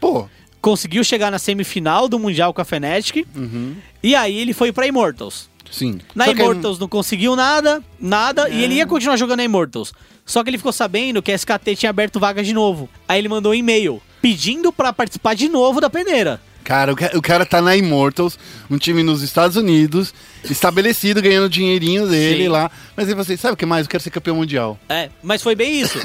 [0.00, 0.28] Pô.
[0.60, 3.26] Conseguiu chegar na semifinal do Mundial com a Fnatic.
[3.34, 3.76] Uhum.
[4.02, 5.48] E aí ele foi pra Immortals.
[5.70, 6.00] Sim.
[6.14, 9.92] Na Só que Immortals não conseguiu nada, nada, e ele ia continuar jogando na Immortals.
[10.24, 12.88] Só que ele ficou sabendo que a SKT tinha aberto vaga de novo.
[13.08, 16.40] Aí ele mandou um e-mail pedindo pra participar de novo da peneira.
[16.70, 18.38] Cara, o ca- o cara tá na Immortals,
[18.70, 20.14] um time nos Estados Unidos,
[20.48, 22.48] estabelecido, ganhando dinheirinho dele Sim.
[22.48, 22.70] lá.
[22.96, 23.86] Mas aí você, sabe o que mais?
[23.86, 24.78] Eu quero ser campeão mundial.
[24.88, 25.98] É, mas foi bem isso.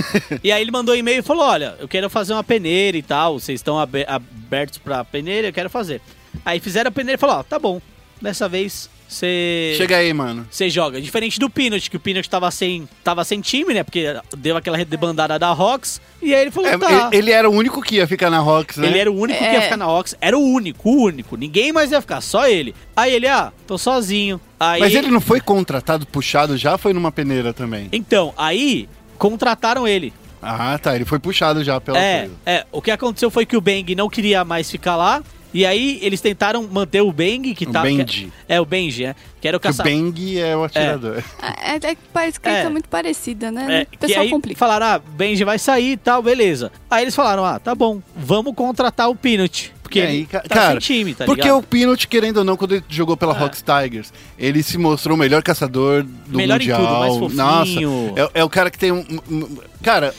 [0.44, 3.04] e aí ele mandou um e-mail e falou: Olha, eu quero fazer uma peneira e
[3.04, 3.40] tal.
[3.40, 6.02] Vocês estão abe- abertos pra peneira, eu quero fazer.
[6.44, 7.80] Aí fizeram a peneira e falou: Ó, tá bom.
[8.20, 9.74] Dessa vez você.
[9.78, 10.48] Chega aí, mano.
[10.50, 11.00] Você joga.
[11.02, 13.84] Diferente do Peanut, que o Peanut tava sem, tava sem time, né?
[13.84, 14.06] Porque
[14.38, 16.02] deu aquela debandada da Rox.
[16.22, 17.10] E aí ele falou: É, tá.
[17.12, 18.88] ele, ele era o único que ia ficar na Rocks, né?
[18.88, 19.62] Ele era o único que ia É.
[19.62, 20.16] ficar na Rox.
[20.20, 21.36] Era o único, o único.
[21.38, 22.74] Ninguém mais ia ficar, só ele.
[22.96, 24.40] Aí ele, ah, tô sozinho.
[24.60, 26.78] Aí, Mas ele não foi contratado, puxado já?
[26.78, 27.90] Foi numa peneira também?
[27.92, 28.88] Então, aí
[29.18, 30.14] contrataram ele.
[30.42, 30.96] Ah, tá.
[30.96, 32.36] Ele foi puxado já pela É, coisa.
[32.46, 35.24] é, o que aconteceu foi que o Bang não queria mais ficar lá.
[35.56, 37.82] E aí eles tentaram manter o Bang, que O tá.
[37.82, 38.26] Benji.
[38.26, 39.16] Que, é, o Benji, é.
[39.40, 39.74] Que era o Que o.
[39.74, 41.24] Bang é o atirador.
[41.64, 42.64] É, é que parece que É.
[42.64, 43.80] tá muito parecida, né?
[43.80, 44.60] É, o que pessoal aí complica.
[44.60, 46.74] falaram, ah, Benji vai sair e tal, beleza.
[46.92, 49.74] Aí eles falaram, ah, tá bom, vamos contratar o Peanut.
[49.82, 51.60] Porque aí, ele tá cara, sem time, tá Porque ligado?
[51.60, 53.38] o Peanut, querendo ou não, quando ele jogou pela É.
[53.38, 56.82] Rocks Tigers, ele se mostrou o melhor caçador do Melhor em Mundial.
[56.82, 57.38] tudo, mais fofinho.
[57.38, 60.14] Nossa, é, é o cara que tem um- um- Cara,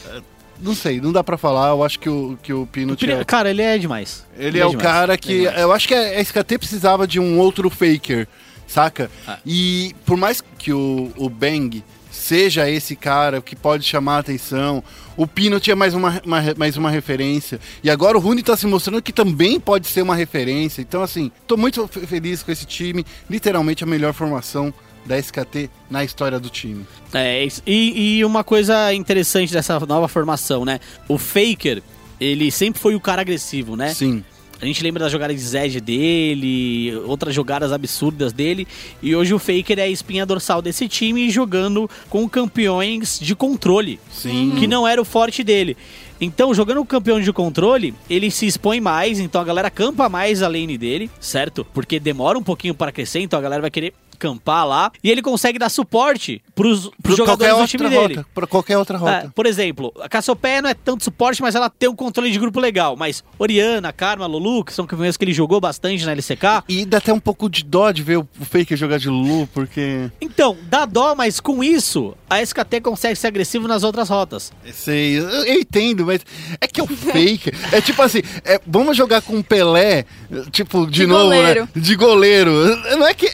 [0.61, 1.69] não sei, não dá pra falar.
[1.71, 3.25] Eu acho que o, que o O Peanut- é...
[3.25, 4.25] Cara, ele é demais.
[4.39, 4.87] Ele é, o demais.
[4.87, 5.39] cara Ele é que.
[5.41, 5.61] demais.
[5.61, 8.27] eu acho que a SKT precisava de um outro faker,
[8.67, 9.11] saca?
[9.27, 9.39] Ah.
[9.45, 14.83] E por mais que o, o Bang seja esse cara que pode chamar a atenção,
[15.17, 17.61] o Pino tinha mais uma, uma- mais uma referência.
[17.85, 20.81] E agora o Rune tá se mostrando que também pode ser uma referência.
[20.81, 23.05] Então, assim, tô muito fe- feliz com esse time.
[23.29, 24.73] Literalmente a melhor formação
[25.07, 26.87] da SKT na história do time.
[27.15, 30.81] É, e, e uma coisa interessante dessa nova formação, né?
[31.09, 31.83] O Faker,
[32.21, 33.95] ele sempre foi o cara agressivo, né?
[33.95, 34.25] Sim.
[34.61, 38.67] A gente lembra das jogadas de Zed dele, outras jogadas absurdas dele.
[39.03, 44.01] E hoje o Faker é a espinha dorsal desse time jogando com campeões de controle.
[44.11, 44.55] Sim.
[44.59, 45.77] Que não era o forte dele.
[46.19, 50.43] Então, jogando o campeão de controle, ele se expõe mais, então a galera campa mais
[50.43, 51.67] a lane dele, certo?
[51.75, 54.91] Porque demora um pouquinho para crescer, então a galera vai querer campar lá.
[55.03, 58.15] E ele consegue dar suporte pros, pros jogadores do outra time dele.
[58.17, 58.27] rota.
[58.35, 59.33] Pra qualquer outra É, rota.
[59.35, 62.59] por exemplo, a Cassiopeia não é tanto suporte, mas ela tem um controle de grupo
[62.61, 62.97] legal.
[62.97, 66.65] Mas Oriana, Karma, Lulu, que são campeões que ele jogou bastante na LCK.
[66.69, 70.11] E dá até um pouco de dó de ver o Faker jogar de Lulu, porque.
[70.21, 74.53] Então, dá dó, mas com isso, a SKT consegue ser agressivo nas outras rotas.
[74.73, 76.21] Sei, eu, eu entendo, mas
[76.61, 77.51] é que é o fake.
[77.73, 80.05] é tipo assim, é, vamos jogar com o Pelé,
[80.51, 81.61] tipo, de, De novo, goleiro.
[81.63, 81.69] né?
[81.75, 82.53] De goleiro.
[82.97, 83.27] Não é que.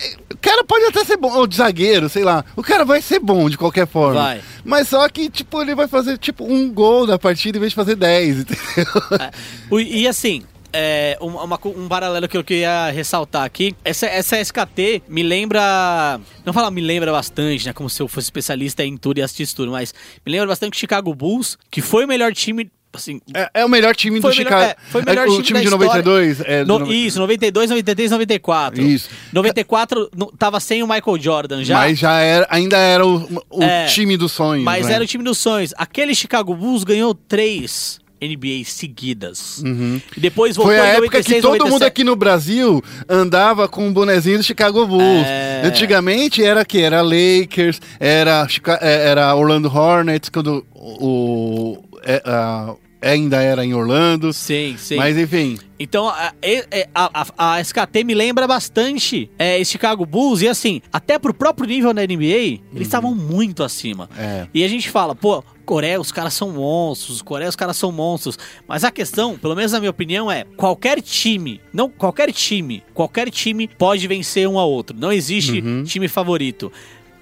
[0.42, 2.44] O cara pode até ser bom, ou de zagueiro, sei lá.
[2.56, 4.20] O cara vai ser bom de qualquer forma.
[4.20, 4.40] Vai.
[4.64, 7.76] Mas só que, tipo, ele vai fazer, tipo, um gol na partida em vez de
[7.76, 8.86] fazer 10, entendeu?
[9.70, 14.06] O- E assim, é, um, uma co- um paralelo que eu queria ressaltar aqui, essa,
[14.06, 16.20] essa SKT me lembra.
[16.44, 17.72] Não falar me lembra bastante, né?
[17.72, 19.94] Como se eu fosse especialista em tudo e assistisse tudo, mas
[20.26, 22.68] me lembra bastante o Chicago Bulls, que foi o melhor time.
[22.94, 24.62] Assim, É, é o melhor time do o melhor- Chicago.
[24.64, 26.02] é, foi o melhor o time time da de história.
[26.02, 26.40] 92.
[26.44, 28.82] É, no- Isso, 92, 93, 94.
[28.82, 29.08] Isso.
[29.32, 31.78] 94 no- tava sem o Michael Jordan já.
[31.78, 34.64] Mas já era, ainda era o, o É, time dos sonhos.
[34.64, 34.94] Mas né?
[34.94, 35.72] era o time dos sonhos.
[35.78, 39.64] Aquele Chicago Bulls ganhou três NBA seguidas.
[40.16, 40.78] E depois voltou Uhum.
[40.80, 41.72] Foi a época 96, que todo 97.
[41.72, 45.26] mundo aqui no Brasil andava com o bonezinho do Chicago Bulls.
[45.26, 45.62] É.
[45.64, 48.46] Antigamente era que era Lakers, era
[48.80, 51.06] é, era Orlando Hornets quando o,
[51.80, 54.32] o- é, a- ainda era em Orlando.
[54.32, 54.96] Sim, sim.
[54.96, 56.32] Mas enfim, Então, a,
[56.94, 60.40] a, a- a SKT me lembra bastante é, esse Chicago Bulls.
[60.42, 64.08] E assim, até pro próprio nível na NBA, eles estavam muito acima.
[64.16, 64.22] Uhum.
[64.22, 64.46] É.
[64.54, 68.38] E a gente fala, pô, Coreia, os caras são monstros, Coreia, os caras são monstros.
[68.68, 73.30] Mas a questão, pelo menos na minha opinião, é qualquer time, não qualquer time, qualquer
[73.30, 74.96] time pode vencer um ao outro.
[74.96, 75.82] Não existe Uhum.
[75.84, 76.70] time favorito.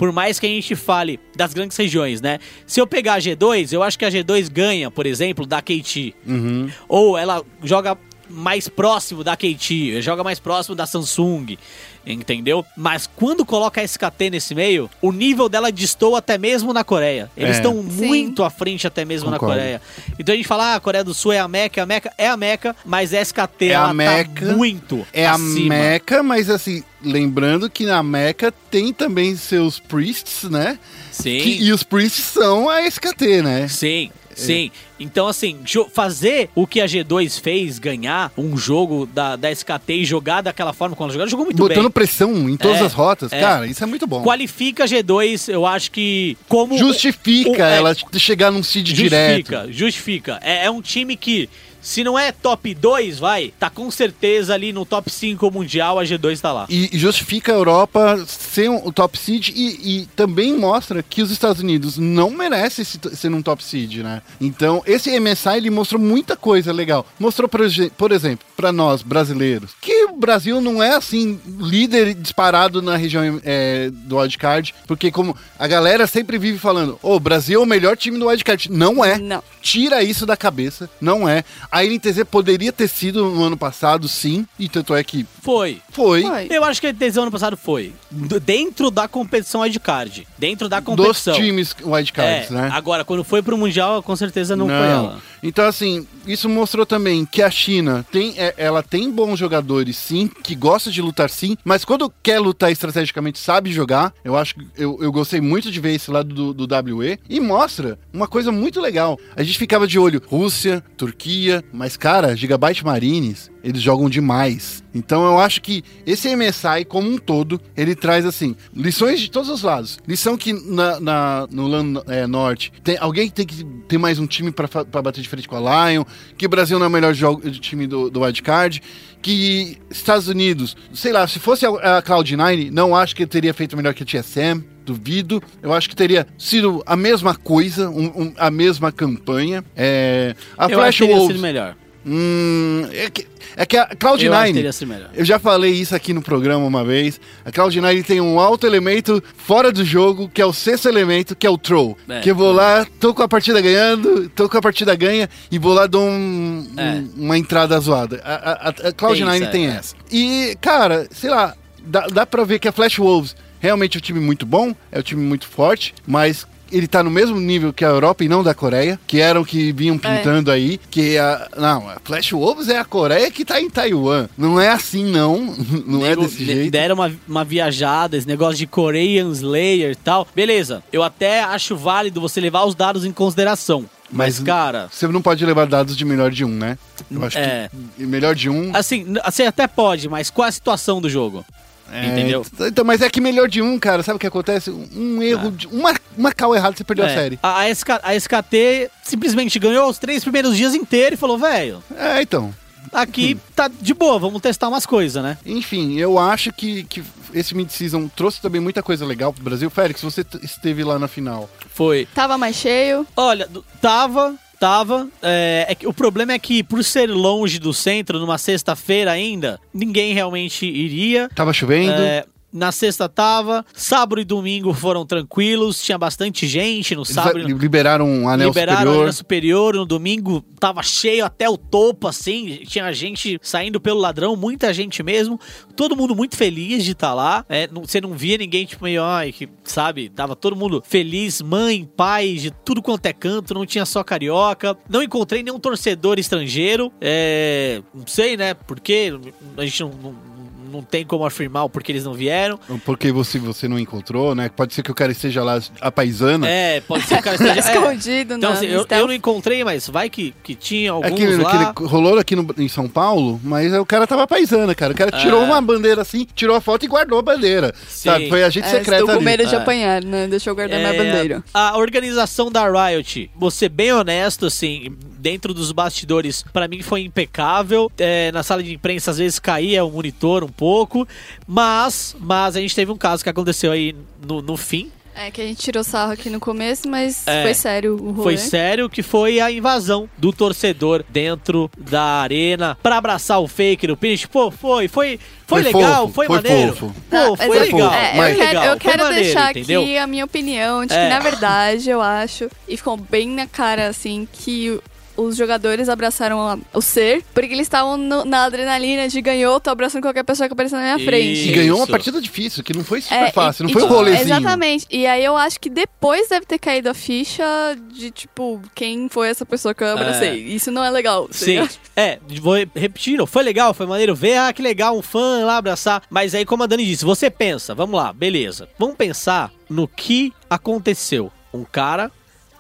[0.01, 2.39] Por mais que a gente fale das grandes regiões, né?
[2.67, 6.15] Se eu pegar a G2, eu acho que a G2 ganha, por exemplo, da KT.
[6.27, 6.71] Uhum.
[6.89, 11.59] Ou ela joga mais próximo da KT, joga mais próximo da Samsung,
[12.07, 12.65] entendeu?
[12.77, 17.31] Mas quando coloca a SKT nesse meio, o nível dela destoa até mesmo na Coreia.
[17.37, 17.59] Eles É.
[17.59, 18.07] estão Sim.
[18.07, 19.55] muito à frente até mesmo Concordo.
[19.55, 19.83] na Coreia.
[20.19, 22.29] Então a gente fala, ah, a Coreia do Sul é a Meca, a Meca é
[22.29, 25.75] a Meca, mas a SKT É a ela Meca, tá muito é a acima.
[25.75, 30.79] Meca, mas assim, lembrando que na Meca tem também seus priests, né?
[31.11, 31.39] Sim.
[31.39, 33.69] Que- e os priests são a SKT, né?
[33.69, 34.71] Sim, sim.
[34.99, 35.59] Então, assim,
[35.93, 40.73] fazer o que a G2 fez, ganhar um jogo da, da SKT e jogar daquela
[40.75, 41.91] forma quando ela jogou, jogou muito Botando bem.
[41.91, 43.33] pressão em todas É, as rotas.
[43.33, 43.41] é.
[43.41, 44.23] Cara, isso é muito bom.
[44.23, 46.77] Qualifica a G2, eu acho que como...
[46.77, 49.37] Justifica o- é, ela chegar num seed direto.
[49.53, 50.39] Justifica, justifica.
[50.43, 51.49] É, é um time que
[51.81, 56.05] se não é top 2, vai, tá com certeza ali no top 5 mundial, a
[56.05, 56.67] G2 tá lá.
[56.69, 61.31] E justifica a Europa ser um, o top seed e, e também mostra que os
[61.31, 64.23] Estados Unidos não merecem se- ser um top seed, né?
[64.41, 67.07] Então, esse MSI ele mostrou muita coisa legal.
[67.19, 67.61] Mostrou, por,
[67.97, 73.41] por exemplo, pra nós brasileiros, que o Brasil não é assim líder disparado na região
[73.45, 77.67] é, do wildcard, porque como a galera sempre vive falando, ô, o Brasil é o
[77.67, 78.71] melhor time do wildcard.
[78.71, 79.19] Não é.
[79.19, 79.43] Não.
[79.63, 81.45] Tira isso da cabeça, não é.
[81.71, 85.81] A NTZ poderia ter sido no ano passado, sim, e tanto é que Foi.
[85.91, 86.23] foi.
[86.23, 86.49] Foi.
[86.51, 87.93] Eu acho que a decisão ano passado foi.
[88.11, 90.27] D- dentro da competição wildcard.
[90.37, 91.35] Dentro da Dos competição.
[91.35, 92.71] times wildcards, é, né?
[92.73, 95.21] Agora, quando foi pro Mundial, com certeza não, foi ela.
[95.43, 100.29] Então, assim, isso mostrou também que a China tem, é, ela tem bons jogadores, sim,
[100.43, 104.13] que gosta de lutar, sim, mas quando quer lutar estrategicamente, sabe jogar.
[104.25, 107.41] Eu acho que eu, eu gostei muito de ver esse lado do, do WE e
[107.41, 109.19] mostra uma coisa muito legal.
[109.37, 114.83] A gente ficava de olho Rússia, Turquia, mas, cara, Gigabyte Marines, eles jogam demais.
[114.95, 119.49] Então eu acho que esse MSI como um todo, ele traz assim, lições de todos
[119.49, 119.99] os lados.
[120.07, 124.27] Lição que na, na- no LAN é, Norte, tem, alguém tem que ter mais um
[124.27, 126.05] time pra bater de frente com a Lion,
[126.37, 128.83] que o Brasil não é o melhor jogo de time do, do Wildcard,
[129.23, 133.55] que Estados Unidos, sei lá, se fosse a, a Cloud9, não acho que ele teria
[133.55, 134.65] feito melhor que a TSM.
[134.95, 135.43] Duvido.
[135.63, 139.65] Eu acho que teria sido a mesma coisa, um- um- a mesma campanha.
[139.77, 141.37] É, a Eu Flash acho que teria Wolves.
[141.37, 141.77] sido melhor.
[142.05, 143.27] Hum, é, que,
[143.57, 144.53] é que a Eu acho que Cloud9.
[144.55, 145.11] teria sido melhor.
[145.15, 147.21] Eu já falei isso aqui no programa uma vez.
[147.45, 151.47] A Cloud9 tem um alto elemento fora do jogo, que é o sexto elemento, que
[151.47, 151.97] é o Troll.
[152.09, 152.21] É.
[152.21, 155.59] Que eu vou lá, tô com a partida ganhando, tô com a partida ganha, e
[155.59, 156.83] vou lá dou um- É.
[156.95, 158.21] um- uma entrada zoada.
[158.25, 159.71] A, a- a- a Cloud9 Tem tem, é.
[159.77, 159.95] essa.
[160.11, 164.03] E, cara, sei lá, dá, dá pra ver que a Flash Wolves realmente é um
[164.03, 166.47] time muito bom, é um time muito forte, mas.
[166.73, 169.73] Ele tá no mesmo nível que a Europa e não da Coreia, que eram que
[169.73, 171.49] vinham pintando aí, que a.
[171.57, 174.29] Não, a Flash Wolves é a Coreia que tá em Taiwan.
[174.39, 175.53] Não é assim, não.
[175.85, 176.71] Não é Nego- desse de- jeito.
[176.71, 180.29] Deram uma, uma viajada, esse negócio de Korean Slayer e tal.
[180.33, 183.85] Beleza, eu até acho válido você levar os dados em consideração.
[184.09, 186.79] Mas, Mas- cara, Você não pode levar dados de melhor de um, né?
[187.11, 187.69] Eu acho É.
[187.97, 188.71] que melhor de um.
[188.77, 191.45] assim, você até pode, mas qual a situação do jogo?
[191.93, 192.45] É, entendeu?
[192.61, 194.71] Então, mas é que melhor de um, cara, sabe o que acontece?
[194.71, 197.39] Um erro, de, uma, uma cal errada, você perdeu a É, série.
[197.43, 201.83] A, a SK a SKT simplesmente ganhou os três primeiros dias inteiros e falou, velho,
[201.97, 202.55] É, então.
[202.93, 205.39] aqui tá de boa, vamos testar umas coisas, né?
[205.45, 209.71] Enfim, eu acho que, que esse mid-season trouxe também muita coisa legal pro Brasil.
[209.71, 211.49] Félix, você esteve lá na final.
[211.73, 212.07] Foi.
[212.15, 213.07] Tava mais cheio.
[213.17, 213.49] Olha,
[213.81, 215.09] tava, tava.
[215.23, 219.59] É, é que o problema é que, por ser longe do centro, numa sexta-feira ainda,
[219.73, 221.29] ninguém realmente iria.
[221.35, 221.91] Tava chovendo.
[221.91, 227.39] É, na sexta tava, sábado e domingo foram tranquilos, tinha bastante gente no Eles sábado.
[227.39, 228.97] a- liberaram um anel Liberaram superior.
[228.99, 234.35] Arena superior, no domingo tava cheio até o topo, assim, tinha gente saindo pelo ladrão,
[234.37, 235.39] muita gente mesmo,
[235.77, 239.03] todo mundo muito feliz de estar lá, é, não- você não via ninguém, tipo, meio,
[239.03, 243.65] ai, que, sabe, tava todo mundo feliz, mãe, pai, de tudo quanto é canto, não
[243.65, 249.13] tinha só carioca, não encontrei nenhum torcedor estrangeiro, é, não sei, né, porque
[249.57, 249.91] a gente não...
[249.91, 250.30] não
[250.71, 252.59] não tem como afirmar o porquê eles não vieram.
[252.85, 254.49] Porque você, você não encontrou, né?
[254.55, 256.49] Pode ser que o cara esteja lá a paisana.
[256.49, 257.55] É, pode ser que o cara esteja...
[257.71, 257.75] é.
[257.75, 261.15] Escondido Então, na assim, eu, eu não encontrei, mas vai que, que tinha alguns É
[261.15, 261.73] que, lá.
[261.75, 264.93] que ele rolou aqui no- em São Paulo, mas o cara tava paisana, cara.
[264.93, 265.45] O cara tirou É.
[265.45, 267.75] uma bandeira assim, tirou a foto e guardou a bandeira.
[267.89, 268.11] Sim.
[268.11, 268.29] Sabe?
[268.29, 269.59] Foi agente É, secreto estou com medo de É.
[269.59, 270.27] apanhar, né?
[270.27, 271.45] Deixa eu guardar minha É, bandeira.
[271.53, 277.03] A organização da Riot, vou ser bem honesto, assim, dentro dos bastidores, pra mim foi
[277.03, 277.91] impecável.
[277.99, 281.09] É, na sala de imprensa, às vezes caía o monitor um pouco,
[281.47, 283.97] mas, mas a gente teve um caso que aconteceu aí
[284.27, 284.93] no, no fim.
[285.13, 287.43] É que a gente tirou sarro aqui no começo, mas É.
[287.43, 288.23] foi sério o rolê.
[288.23, 293.89] Foi sério que foi a invasão do torcedor dentro da arena pra abraçar o fake
[293.89, 294.25] no finish.
[294.27, 296.77] Pô, foi, foi, foi, Foi legal, fofo, foi, foi maneiro.
[296.77, 296.95] fofo.
[297.11, 297.93] Pô, foi é- legal.
[297.93, 299.83] é, mas- eu foi quero, legal, eu quero maneiro, deixar entendeu?
[299.83, 301.03] aqui a minha opinião de É.
[301.03, 304.81] que, na verdade, eu acho, e ficou bem na cara, assim, que
[305.23, 309.71] os jogadores abraçaram a- o ser, porque eles estavam no- na adrenalina de ganhou, tô
[309.71, 311.05] abraçando qualquer pessoa que aparecer na minha Isso.
[311.05, 311.49] frente.
[311.49, 313.83] E ganhou uma partida difícil, que não foi super É, fácil, e- não e, foi
[313.83, 314.23] um tipo, rolezinho.
[314.37, 314.87] Exatamente.
[314.91, 317.45] E aí eu acho que depois deve ter caído a ficha
[317.93, 320.35] de, tipo, quem foi essa pessoa que eu abracei.
[320.45, 321.29] Isso não é legal.
[321.31, 325.57] Sim, é, vou repetir, foi legal, foi maneiro ver, ah, que legal, um fã lá
[325.59, 326.03] abraçar.
[326.09, 328.69] Mas aí, como a Dani disse, você pensa, vamos lá, beleza.
[328.79, 331.31] Vamos pensar no que aconteceu.
[331.53, 332.11] Um cara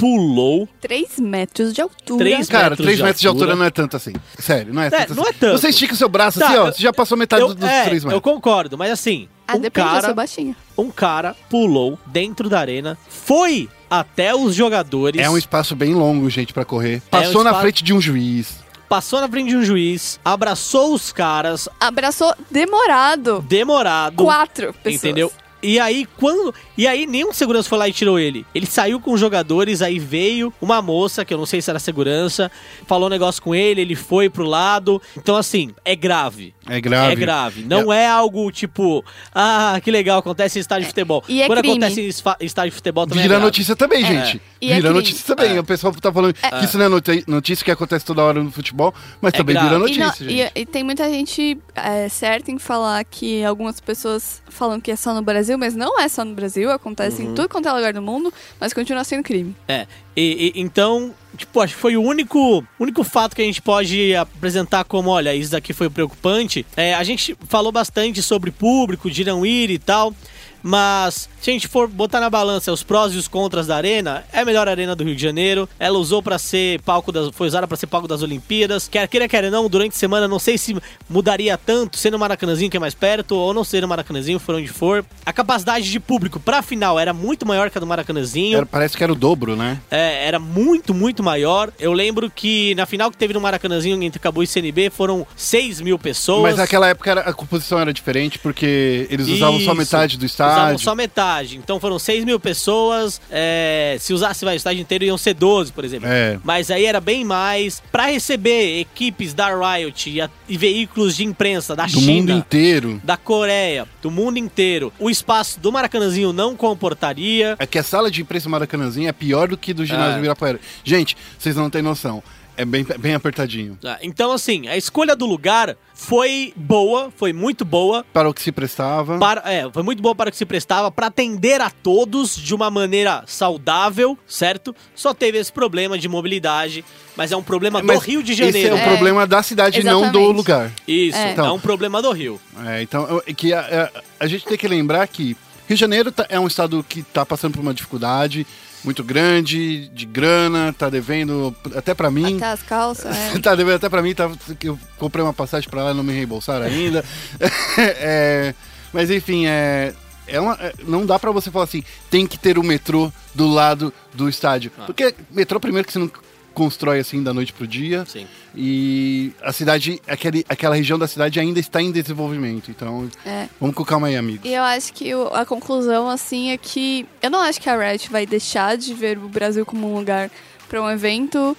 [0.00, 0.68] pulou.
[0.80, 2.18] 3 metros de altura.
[2.24, 3.58] Três Cara, metros 3 de metros de altura altura.
[3.58, 4.12] não é tanto assim.
[4.38, 5.30] Sério, não é, tanto não assim.
[5.30, 5.58] é tanto.
[5.60, 7.68] Você estica o seu braço Tá, assim, ó, eu- você já passou metade Eu, dos
[7.68, 8.22] é, 3 eu metros.
[8.22, 10.56] concordo, mas assim, Ah, um, eu cara, baixinha.
[10.76, 15.20] um cara pulou dentro da arena, foi até os jogadores.
[15.20, 17.02] É um espaço bem longo, gente, pra correr.
[17.10, 18.58] Passou na espaço- frente de um juiz.
[18.88, 23.40] passou na frente de um juiz, abraçou os caras, Abraçou demorado.
[23.48, 24.16] demorado.
[24.24, 24.94] Quatro pessoas.
[24.96, 25.32] Entendeu?
[25.62, 26.54] E aí, quando.
[26.76, 28.46] E aí, nenhum segurança foi lá e tirou ele.
[28.54, 31.78] Ele saiu com os jogadores, aí veio uma moça, que eu não sei se era
[31.78, 32.50] segurança,
[32.86, 35.00] falou um negócio com ele, ele foi pro lado.
[35.16, 36.54] Então, assim, é grave.
[36.70, 37.12] É grave.
[37.12, 37.64] É grave.
[37.64, 39.04] Não é algo tipo,
[39.34, 41.24] ah, que legal, acontece em estádio de futebol.
[41.28, 41.84] e é Quando crime.
[41.84, 43.22] acontece em estádio de futebol também.
[43.22, 44.40] Vira é notícia também, gente.
[44.60, 45.58] E é Vira notícia também.
[45.58, 46.88] O pessoal tá falando que isso não é
[47.26, 49.68] notícia que acontece toda hora no futebol, mas É também grave.
[49.68, 50.52] vira E, não- notícia, e- gente.
[50.54, 55.12] e tem muita gente é, certa em falar que algumas pessoas falam que é só
[55.14, 57.32] no Brasil, mas não é só no Brasil, acontece Uhum.
[57.32, 59.56] em tudo quanto é lugar do mundo, mas continua sendo crime.
[59.66, 59.86] É.
[60.16, 64.14] E, e- então, tipo, acho que foi o único, único fato que a gente pode
[64.14, 66.66] apresentar como, olha, isso daqui foi preocupante.
[66.76, 70.14] É, a gente falou bastante sobre público, de não ir e tal.
[70.62, 74.24] Mas se a gente for botar na balança os prós e os contras da arena,
[74.32, 75.68] é a melhor arena do Rio de Janeiro.
[75.78, 78.88] Ela usou para ser palco das, foi usada para ser palco das Olimpíadas.
[78.88, 80.76] Quer queira quer não, durante a semana não sei se
[81.08, 84.54] mudaria tanto ser no Maracanãzinho que é mais perto ou não ser no Maracanãzinho, for
[84.54, 85.04] onde for.
[85.24, 88.58] A capacidade de público para final era muito maior que a do Maracanãzinho.
[88.58, 89.78] Era- parece que era o dobro, né?
[89.90, 91.72] É, era muito, muito maior.
[91.78, 95.80] Eu lembro que na final que teve no Maracanãzinho entre Cabo e CNB foram 6
[95.80, 96.42] mil pessoas.
[96.42, 99.74] Mas naquela época a composição era diferente, porque eles usavam só Isso.
[99.74, 101.56] metade do Usavam só metade.
[101.58, 103.20] Então foram 6 mil pessoas.
[103.30, 106.08] é, se usasse o estádio inteiro, iam ser 12, por exemplo.
[106.08, 106.38] É.
[106.44, 107.82] Mas aí era bem mais.
[107.92, 112.12] Pra receber equipes da Riot e, a- e veículos de imprensa da Do China.
[112.12, 113.00] mundo inteiro.
[113.04, 114.92] Da Coreia, do mundo inteiro.
[114.98, 117.56] O espaço do Maracanãzinho não comportaria.
[117.58, 120.18] É que a sala de imprensa Maracanãzinho é pior do que do ginásio É.
[120.18, 120.60] Ibirapuera.
[120.84, 122.22] Gente, vocês não têm noção.
[122.56, 123.78] É bem, bem apertadinho.
[123.84, 128.04] Ah, Então, assim, a escolha do lugar foi boa, foi muito boa.
[128.12, 129.18] Para o que se prestava.
[129.18, 132.54] Para, é, foi muito boa para o que se prestava, para atender a todos de
[132.54, 134.74] uma maneira saudável, certo?
[134.94, 136.84] Só teve esse problema de mobilidade,
[137.16, 138.74] mas é um problema do Mas Rio de Esse é Janeiro.
[138.74, 138.86] o É.
[138.86, 140.36] problema da cidade, não do Exatamente.
[140.36, 140.72] lugar.
[140.86, 141.28] Isso, É.
[141.28, 141.32] é.
[141.32, 142.40] Então- um problema do Rio.
[142.66, 145.36] É, então, é que a, a- a gente tem que lembrar que
[145.68, 148.46] Rio de Janeiro tá- é um estado que está passando por uma dificuldade
[148.84, 152.36] muito grande de grana, tá devendo até para mim.
[152.36, 153.38] Até as calças, é.
[153.38, 156.02] tá devendo até pra mim, tá, que eu comprei uma passagem pra lá e não
[156.02, 157.04] me reembolsaram ainda.
[157.78, 158.54] É,
[158.92, 159.92] mas enfim, é,
[160.26, 163.46] é uma- é, não dá pra você falar assim, tem que ter o metrô do
[163.48, 164.70] lado do estádio.
[164.78, 164.84] Ah.
[164.86, 166.10] Porque metrô, primeiro, que você não
[166.54, 168.04] constrói assim da noite pro dia.
[168.06, 168.26] Sim.
[168.54, 172.70] E a cidade, aquele, aquela região da cidade ainda está em desenvolvimento.
[172.70, 173.48] Então, É.
[173.60, 174.48] vamos com calma aí, amigos.
[174.48, 177.76] E eu acho que o- a conclusão, assim, é que eu não acho que a
[177.76, 180.30] Riot vai deixar de ver o Brasil como um lugar
[180.68, 181.56] para um evento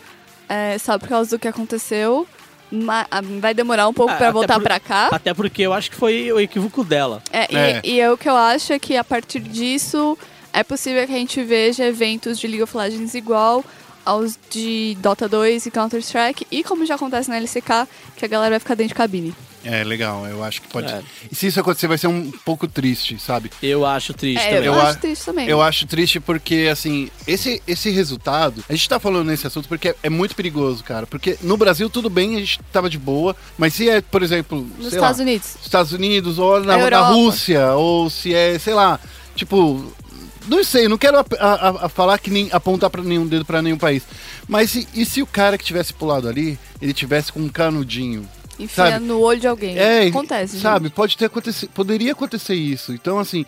[0.50, 2.28] é, só por causa do que aconteceu.
[3.40, 5.10] Vai demorar um pouco Ah, para até voltar pra cá.
[5.12, 7.22] Até porque eu acho que foi o equívoco dela.
[7.32, 7.82] É, e, É.
[7.84, 10.18] e é o que eu acho é que a partir disso
[10.54, 13.64] é possível que a gente veja eventos de League of Legends igual
[14.06, 18.52] aos de Dota 2 e Counter-Strike, e como já acontece na LCK, que a galera
[18.52, 19.34] vai ficar dentro de cabine.
[19.64, 20.26] É, legal.
[20.26, 20.92] Eu acho que pode.
[20.92, 21.04] É.
[21.32, 23.52] E se isso acontecer, vai ser um pouco triste, sabe?
[23.62, 24.66] Eu acho triste É, também.
[24.66, 25.48] eu, Eu acho triste também.
[25.48, 28.64] Eu acho triste porque, assim, esse, esse resultado.
[28.68, 31.06] A gente tá falando nesse assunto porque é, é muito perigoso, cara.
[31.06, 33.36] Porque no Brasil, tudo bem, a gente tava de boa.
[33.56, 34.62] Mas se é, por exemplo.
[34.80, 35.56] Nos sei Estados lá, Unidos.
[35.64, 37.00] Estados Unidos, ou na, na.
[37.10, 39.00] Rússia, ou se é, sei lá,
[39.36, 39.94] tipo.
[40.48, 43.62] Não sei, não quero a- a- a- falar que nem apontar para nenhum dedo para
[43.62, 44.04] nenhum país.
[44.48, 48.28] Mas e, e se o cara que tivesse pulado ali, ele tivesse com um canudinho?
[48.60, 49.06] Enfia Sabe?
[49.06, 49.78] no olho de alguém.
[49.78, 50.60] É, Acontece.
[50.60, 50.86] sabe?
[50.86, 50.94] gente.
[50.94, 52.94] Pode ter acontecido, poderia acontecer isso.
[52.94, 53.46] Então, assim,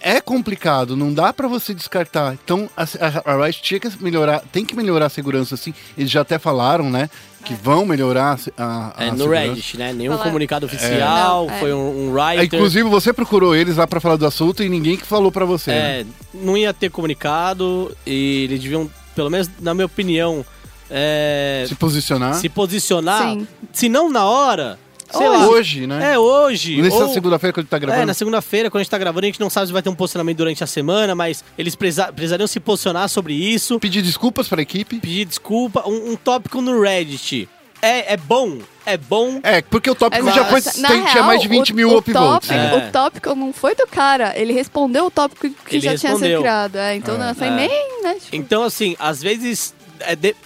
[0.00, 2.34] é complicado, não dá pra você descartar.
[2.44, 5.72] Então, a, a, a Riot tinha que melhorar, tem que melhorar a segurança, assim.
[5.96, 7.08] Eles já até falaram, né,
[7.44, 9.46] que vão melhorar a, a É, no segurança.
[9.48, 9.92] Reddit, né?
[9.92, 10.30] Nenhum Falaram.
[10.30, 11.58] comunicado oficial, Não, é.
[11.60, 12.58] foi um, um É, writer.
[12.58, 15.70] inclusive, você procurou eles lá pra falar do assunto e ninguém que falou pra você.
[15.70, 16.00] né?
[16.00, 20.44] É, não ia ter comunicado e eles deviam, pelo menos na minha opinião,
[20.90, 22.34] é, Se posicionar.
[22.34, 23.46] se posicionar, Sim.
[23.72, 24.78] se não na hora,
[25.12, 25.38] sei Hoje.
[25.38, 25.48] lá.
[25.48, 26.12] Hoje, né?
[26.14, 26.80] É hoje.
[26.82, 28.02] Nessa ou- segunda-feira que a gente tá gravando.
[28.02, 29.88] É, na segunda-feira, quando a gente tá gravando, a gente não sabe se vai ter
[29.88, 34.48] um posicionamento durante a semana, mas eles presa- precisariam se posicionar sobre isso, Pedir desculpas
[34.48, 34.98] pra equipe.
[35.00, 35.82] pedir desculpa.
[35.86, 37.48] Um, um tópico no Reddit.
[37.82, 39.40] É, é bom, é bom.
[39.42, 40.60] É, porque o tópico Mas, já foi.
[40.60, 42.48] tem- tinha mais de 20 o- mil o upvotes.
[42.50, 42.54] tópico-?
[42.76, 42.88] É.
[42.88, 46.10] O tópico não foi do cara, ele respondeu o tópico que Ele já tinha sido
[46.20, 46.40] respondeu.
[46.40, 46.76] criado.
[46.76, 47.50] É, então não foi É.
[47.50, 48.14] nem, né?
[48.22, 50.36] tipo, Então, assim, às vezes, é de-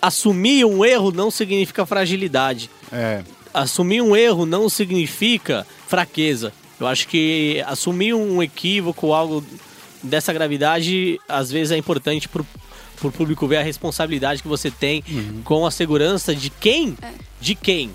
[0.00, 2.68] assumir um erro não significa fragilidade.
[2.92, 3.22] É.
[3.54, 6.52] assumir um erro não significa fraqueza.
[6.80, 9.44] Eu acho que assumir um equívoco, algo
[10.02, 12.44] dessa gravidade, às vezes é importante pro,
[12.96, 15.04] pro público ver a responsabilidade que você tem
[15.44, 16.96] com a segurança de quem,
[17.40, 17.90] de quem,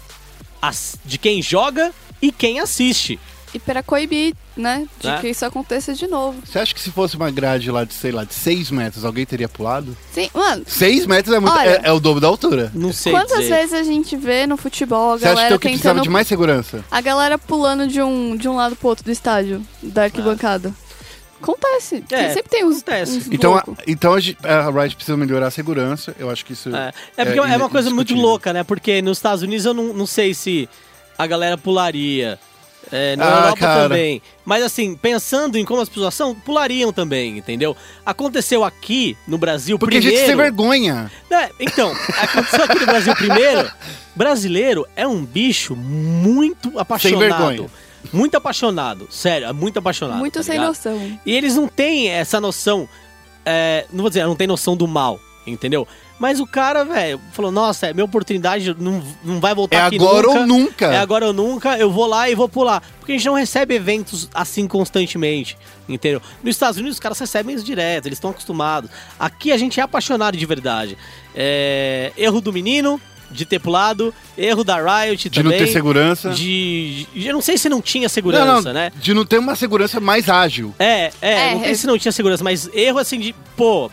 [0.62, 3.20] As- de quem joga e quem assiste.
[3.54, 4.86] E para coibir, né?
[5.00, 5.18] De É.
[5.20, 6.38] que isso aconteça de novo.
[6.46, 9.26] Você acha que se fosse uma grade lá de, sei lá, de 6 metros, alguém
[9.26, 9.96] teria pulado?
[10.12, 10.64] Sim, mano.
[10.68, 12.72] 6 metros é, muito, Olha- é, é o dobro da altura.
[12.74, 13.56] Não sei Quantas dizer.
[13.56, 15.94] vezes a gente vê no futebol a Você acha que galera é o que precisava
[15.96, 16.04] tentando.
[16.04, 16.84] de mais segurança?
[16.92, 20.74] A galera pulando de um, de um lado pro outro do estádio, da arquibancada.
[21.42, 22.04] Acontece.
[22.12, 22.78] É, sempre tem uns.
[22.80, 23.18] acontece.
[23.18, 24.18] uns Então, a, então a,
[24.82, 26.16] Riot precisa melhorar a segurança.
[26.20, 26.76] Eu acho que isso.
[26.76, 28.64] É, é porque é, uma coisa muito louca, né?
[28.64, 30.68] Porque nos Estados Unidos eu não, não sei se
[31.18, 32.40] a galera pularia.
[32.92, 33.84] É, na Ah, Europa cara.
[33.84, 34.22] também.
[34.46, 37.76] Mas assim, pensando em como as pessoas são, pulariam também, entendeu?
[38.06, 40.20] Aconteceu aqui no Brasil Porque a primeiro.
[40.26, 41.12] gente tem vergonha.
[41.30, 43.70] É, então, aconteceu aqui no Brasil primeiro.
[44.16, 47.20] Brasileiro é um bicho muito apaixonado.
[47.20, 47.70] vergonha.
[48.14, 50.20] Muito apaixonado, sério, é muito apaixonado.
[50.20, 50.68] Muito tá sem ligado?
[50.70, 51.20] noção.
[51.26, 52.88] E eles não têm essa noção.
[53.46, 55.86] é, não vou dizer, não tem noção do mal, entendeu?
[56.20, 59.96] Mas o cara, velho, falou: Nossa, é minha oportunidade, não, não vai voltar É aqui
[59.98, 60.40] agora nunca.
[60.40, 60.86] ou nunca.
[60.88, 62.82] É agora ou nunca, eu vou lá e vou pular.
[63.00, 65.58] Porque a gente não recebe eventos assim constantemente,
[65.88, 66.22] entendeu?
[66.44, 68.90] Nos Estados Unidos os caras recebem isso direto, eles estão acostumados.
[69.20, 70.98] Aqui a gente é apaixonado de verdade.
[71.36, 73.00] É, erro do menino,
[73.30, 75.66] de ter pulado, erro da Riot De não também.
[75.68, 76.32] ter segurança.
[76.32, 78.92] De, de- Eu não sei se não tinha segurança, não, não, né?
[78.96, 80.74] De não ter uma segurança mais ágil.
[80.80, 83.92] É, é, É, não sei é- se não tinha segurança, mas erro assim de, pô.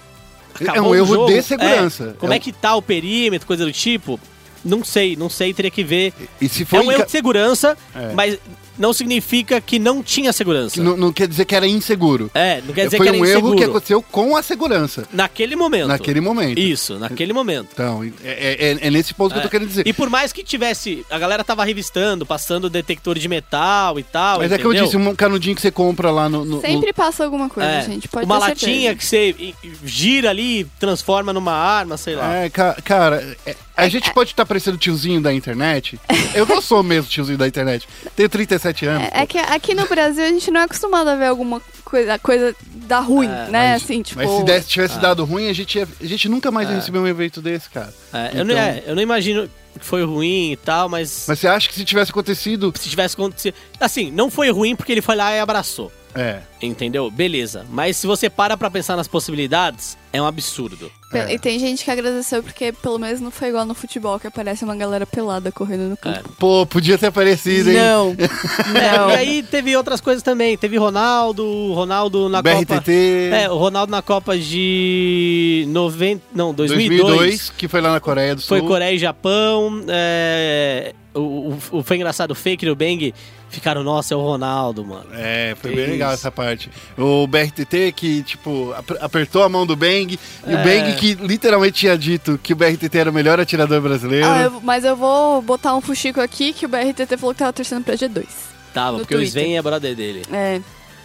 [0.60, 2.04] É acabou um o erro jogo, de segurança.
[2.16, 4.18] é, como É é, um- que tá o perímetro, coisa do tipo?
[4.64, 6.12] Não sei, não sei, teria que ver.
[6.40, 6.80] E se É foi.
[6.80, 8.12] um erro de segurança, É.
[8.14, 8.38] mas
[8.78, 10.82] não significa que não tinha segurança.
[10.82, 12.30] não, não quer dizer que era inseguro.
[12.34, 13.56] É, não quer dizer foi que era um erro inseguro.
[13.56, 15.06] que aconteceu com a segurança.
[15.12, 15.88] Naquele momento.
[15.88, 16.58] Naquele momento.
[16.58, 17.68] Isso, naquele momento.
[17.72, 19.50] Então, é, é- é nesse ponto que eu tô É.
[19.50, 19.86] querendo dizer.
[19.86, 24.38] E por mais que tivesse, a galera tava revistando, passando detector de metal e tal,
[24.38, 24.84] Mas é que eu entendeu?
[24.86, 26.44] disse, um canudinho que você compra lá no.
[26.44, 28.08] no- Sempre passa alguma coisa, É, gente.
[28.08, 28.96] Pode uma ter latinha certeza.
[28.96, 29.54] que você
[29.84, 32.34] gira ali, transforma numa arma, sei no- lá.
[32.36, 35.98] É, ca- cara, é- a gente pode estar parecendo tiozinho da internet.
[36.34, 37.86] Eu não sou mesmo tiozinho da internet.
[38.16, 39.08] Tenho 37 anos.
[39.12, 42.18] É, é que aqui no Brasil a gente não é acostumado a ver alguma coisa,
[42.18, 42.54] coisa
[42.86, 43.72] dar ruim, É, né?
[43.72, 44.20] mas- assim, tipo.
[44.20, 44.70] Mas se desse, Ah.
[44.70, 47.68] tivesse dado ruim, a gente, ia- a gente nunca mais ia receber um evento desse,
[47.70, 47.92] cara.
[48.12, 49.48] É, eu, não, Então- é, eu não imagino
[49.78, 52.72] que foi ruim e tal, mas, Mas você acha que se tivesse acontecido.
[52.76, 53.54] se tivesse acontecido.
[53.80, 55.90] Assim, não foi ruim porque ele foi lá e abraçou.
[56.14, 56.38] É.
[56.62, 57.10] Entendeu?
[57.10, 57.66] Beleza.
[57.70, 60.90] Mas se você para pra pensar nas possibilidades, é um absurdo.
[61.12, 61.34] É.
[61.34, 64.62] E tem gente que agradeceu porque pelo menos não foi igual no futebol, que aparece
[64.64, 66.28] uma galera pelada correndo no campo.
[66.38, 67.76] Pô, podia ter aparecido, hein?
[67.76, 68.16] Não.
[68.16, 69.10] É, Não.
[69.10, 70.56] e aí teve outras coisas também.
[70.56, 72.76] Teve Ronaldo, Ronaldo na Copa.
[72.76, 73.30] BRTT.
[73.32, 77.00] É, o Ronaldo na Copa de 90, não, 2002.
[77.02, 78.58] 2002, que foi lá na Coreia do Sul.
[78.58, 79.82] Foi Coreia e Japão.
[79.88, 83.14] é, o, o- o- foi engraçado, o Fake e o Bang
[83.48, 85.06] ficaram, nossa, é o Ronaldo, mano.
[85.12, 86.20] É, foi Que bem legal isso.
[86.22, 86.70] essa parte.
[86.98, 90.62] O BRTT que, tipo, ap- apertou a mão do Bang, e o É.
[90.64, 94.26] Bang que literalmente tinha dito que o BRTT era o melhor atirador brasileiro.
[94.26, 97.52] Ah, eu- mas eu vou botar um fuxico aqui que o BRTT falou que tava
[97.52, 98.24] torcendo pra G2.
[98.72, 99.42] Tava, porque o Twitter.
[99.42, 100.22] Sven é brother dele.
[100.32, 100.60] É.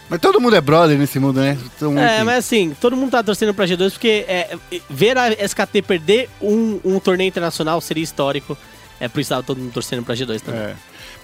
[0.08, 1.56] Mas todo mundo é brother nesse mundo, né?
[1.76, 4.56] Então, É, mas assim, todo mundo tá torcendo pra G2 porque é,
[4.90, 8.58] ver a SKT perder um, um torneio internacional seria histórico.
[9.00, 10.60] É por isso que tava todo mundo torcendo pra G2 também.
[10.60, 10.76] É.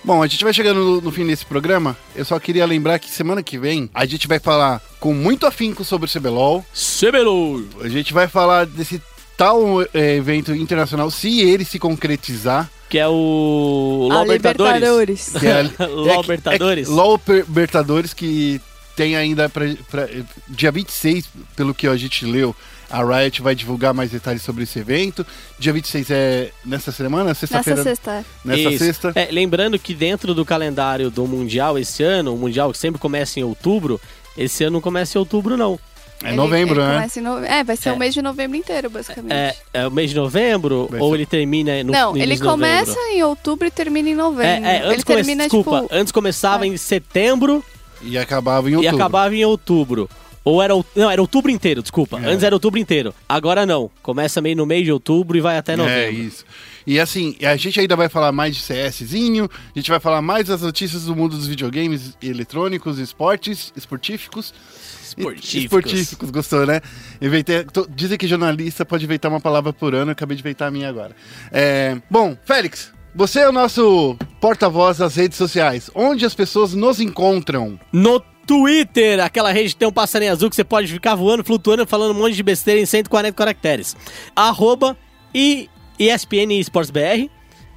[0.02, 1.96] Bom, a gente vai chegando no, no fim desse programa.
[2.14, 5.84] Eu só queria lembrar que semana que vem a gente vai falar com muito afinco
[5.84, 6.64] sobre o CBLOL.
[6.74, 7.62] CBLOL!
[7.82, 9.02] A gente vai falar desse
[9.36, 12.70] tal é, evento internacional, se ele se concretizar.
[12.88, 15.32] Que é o LOL Libertadores.
[15.34, 15.34] Libertadores.
[15.40, 15.46] Que
[15.82, 16.86] é, LOL é que- Libertadores.
[16.86, 18.60] É, que- LOL Libertadores que
[18.94, 20.08] tem ainda pra, pra-
[20.48, 22.54] dia 26, pelo que a gente leu,
[22.90, 25.26] a Riot vai divulgar mais detalhes sobre esse evento.
[25.58, 27.82] Dia 26 é nessa semana, Nessa sexta-feira.
[27.82, 28.10] sexta.
[28.12, 28.24] é.
[28.44, 28.84] Nessa Isso.
[28.84, 29.12] sexta.
[29.14, 33.40] É, lembrando que dentro do calendário do Mundial esse ano, o Mundial que sempre começa
[33.40, 34.00] em outubro,
[34.36, 35.78] esse ano não começa em outubro, não.
[36.22, 36.94] É Ele- novembro, ele né?
[36.94, 37.92] começa em nove- É, vai ser É.
[37.92, 39.32] o mês de novembro inteiro, basicamente.
[39.34, 41.14] É, é o mês de novembro Vai ou ser.
[41.16, 42.52] ele termina no não, no ele de novembro?
[42.84, 44.64] começa em outubro e termina em novembro.
[44.66, 45.94] É, é, antes ele come- termina, desculpa, tipo...
[45.94, 46.68] antes começava é.
[46.68, 47.62] em setembro
[48.00, 48.96] E acabava em e outubro.
[48.96, 50.08] acabava em outubro.
[50.48, 52.20] Ou era, não, era outubro inteiro, desculpa.
[52.20, 52.28] É.
[52.30, 53.12] Antes era outubro inteiro.
[53.28, 53.90] Agora não.
[54.00, 56.12] Começa meio no mês de outubro e vai até É novembro.
[56.22, 56.44] isso.
[56.86, 60.46] E assim, a gente ainda vai falar mais de CSzinho, a gente vai falar mais
[60.46, 64.54] das notícias do mundo dos videogames eletrônicos, esportes, esportíficos.
[65.02, 65.54] Esportíficos.
[65.54, 66.80] Esportíficos, gostou, né?
[67.20, 70.68] Inventei, tô- dizem que jornalista pode inventar uma palavra por ano, eu acabei de inventar
[70.68, 71.10] a minha agora.
[71.50, 75.90] É, bom, Félix, você é o nosso porta-voz das redes sociais.
[75.92, 77.80] Onde as pessoas nos encontram?
[77.92, 81.86] No Twitter, aquela rede que tem um passarinho azul que você pode ficar voando, flutuando,
[81.86, 83.96] falando um monte de besteira em 140 caracteres.
[84.34, 84.96] Arroba
[85.34, 85.68] e
[85.98, 87.28] ESPN Esportes BR.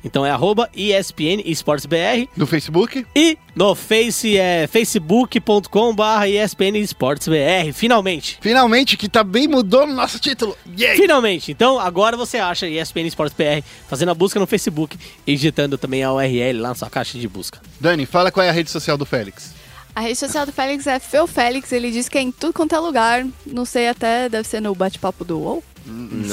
[0.03, 2.30] Então é arroba ESPN Esportes BR.
[2.38, 3.05] No Facebook.
[3.13, 7.74] E no Face é facebook.com barra ESPN Esportes BR.
[7.74, 8.38] Finalmente.
[8.39, 10.55] Finalmente, que também mudou no nosso título.
[10.78, 10.95] Yay!
[10.95, 11.51] Finalmente.
[11.51, 14.97] Então agora você acha ESPN Esportes BR fazendo a busca no Facebook
[15.28, 17.59] e digitando também a URL lá na sua caixa de busca.
[17.80, 19.59] Dani, fala qual é a rede social do Félix.
[20.00, 22.74] A rede social do Félix é Feu Félix, ele diz que é em tudo quanto
[22.74, 23.28] é lugar.
[23.45, 25.62] Não sei até, deve ser no bate-papo do UOL.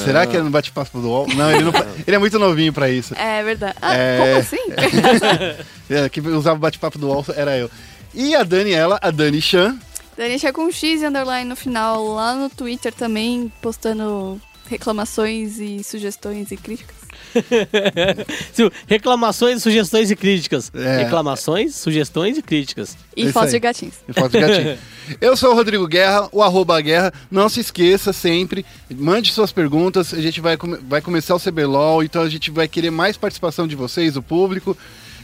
[0.04, 1.26] Será que é no bate-papo do UOL?
[1.34, 1.72] Não, ele, não,
[2.06, 3.12] ele é muito novinho pra isso.
[3.16, 3.76] É verdade.
[3.82, 4.18] Ah, É.
[4.18, 5.64] como assim?
[5.90, 7.68] É, quem usava o bate-papo do UOL era eu.
[8.14, 9.76] E a Daniela, a Dani Chan.
[10.16, 14.40] Dani chega com um X underline no final, lá no Twitter também, postando
[14.70, 16.95] reclamações e sugestões e críticas.
[18.86, 20.70] Reclamações, sugestões e críticas.
[20.74, 21.04] É.
[21.04, 22.96] Reclamações, sugestões e críticas.
[23.16, 23.94] E Isso fotos de gatinhos.
[24.08, 24.78] E foto de gatinho.
[25.20, 27.12] Eu sou o Rodrigo Guerra, o arroba Guerra.
[27.30, 28.64] Não se esqueça sempre,
[28.94, 30.12] mande suas perguntas.
[30.12, 33.66] A gente vai, come- vai começar o CBLOL, então a gente vai querer mais participação
[33.66, 34.76] de vocês, do público.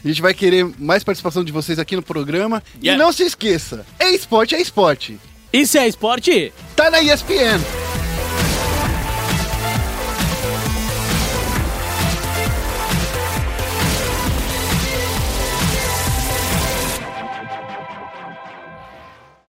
[0.05, 2.63] A gente vai querer mais participação de vocês aqui no programa.
[2.83, 3.01] Yeah.
[3.01, 5.19] E não se esqueça, é esporte, é esporte.
[5.53, 6.53] Isso é esporte?
[6.75, 7.61] Tá na ESPN.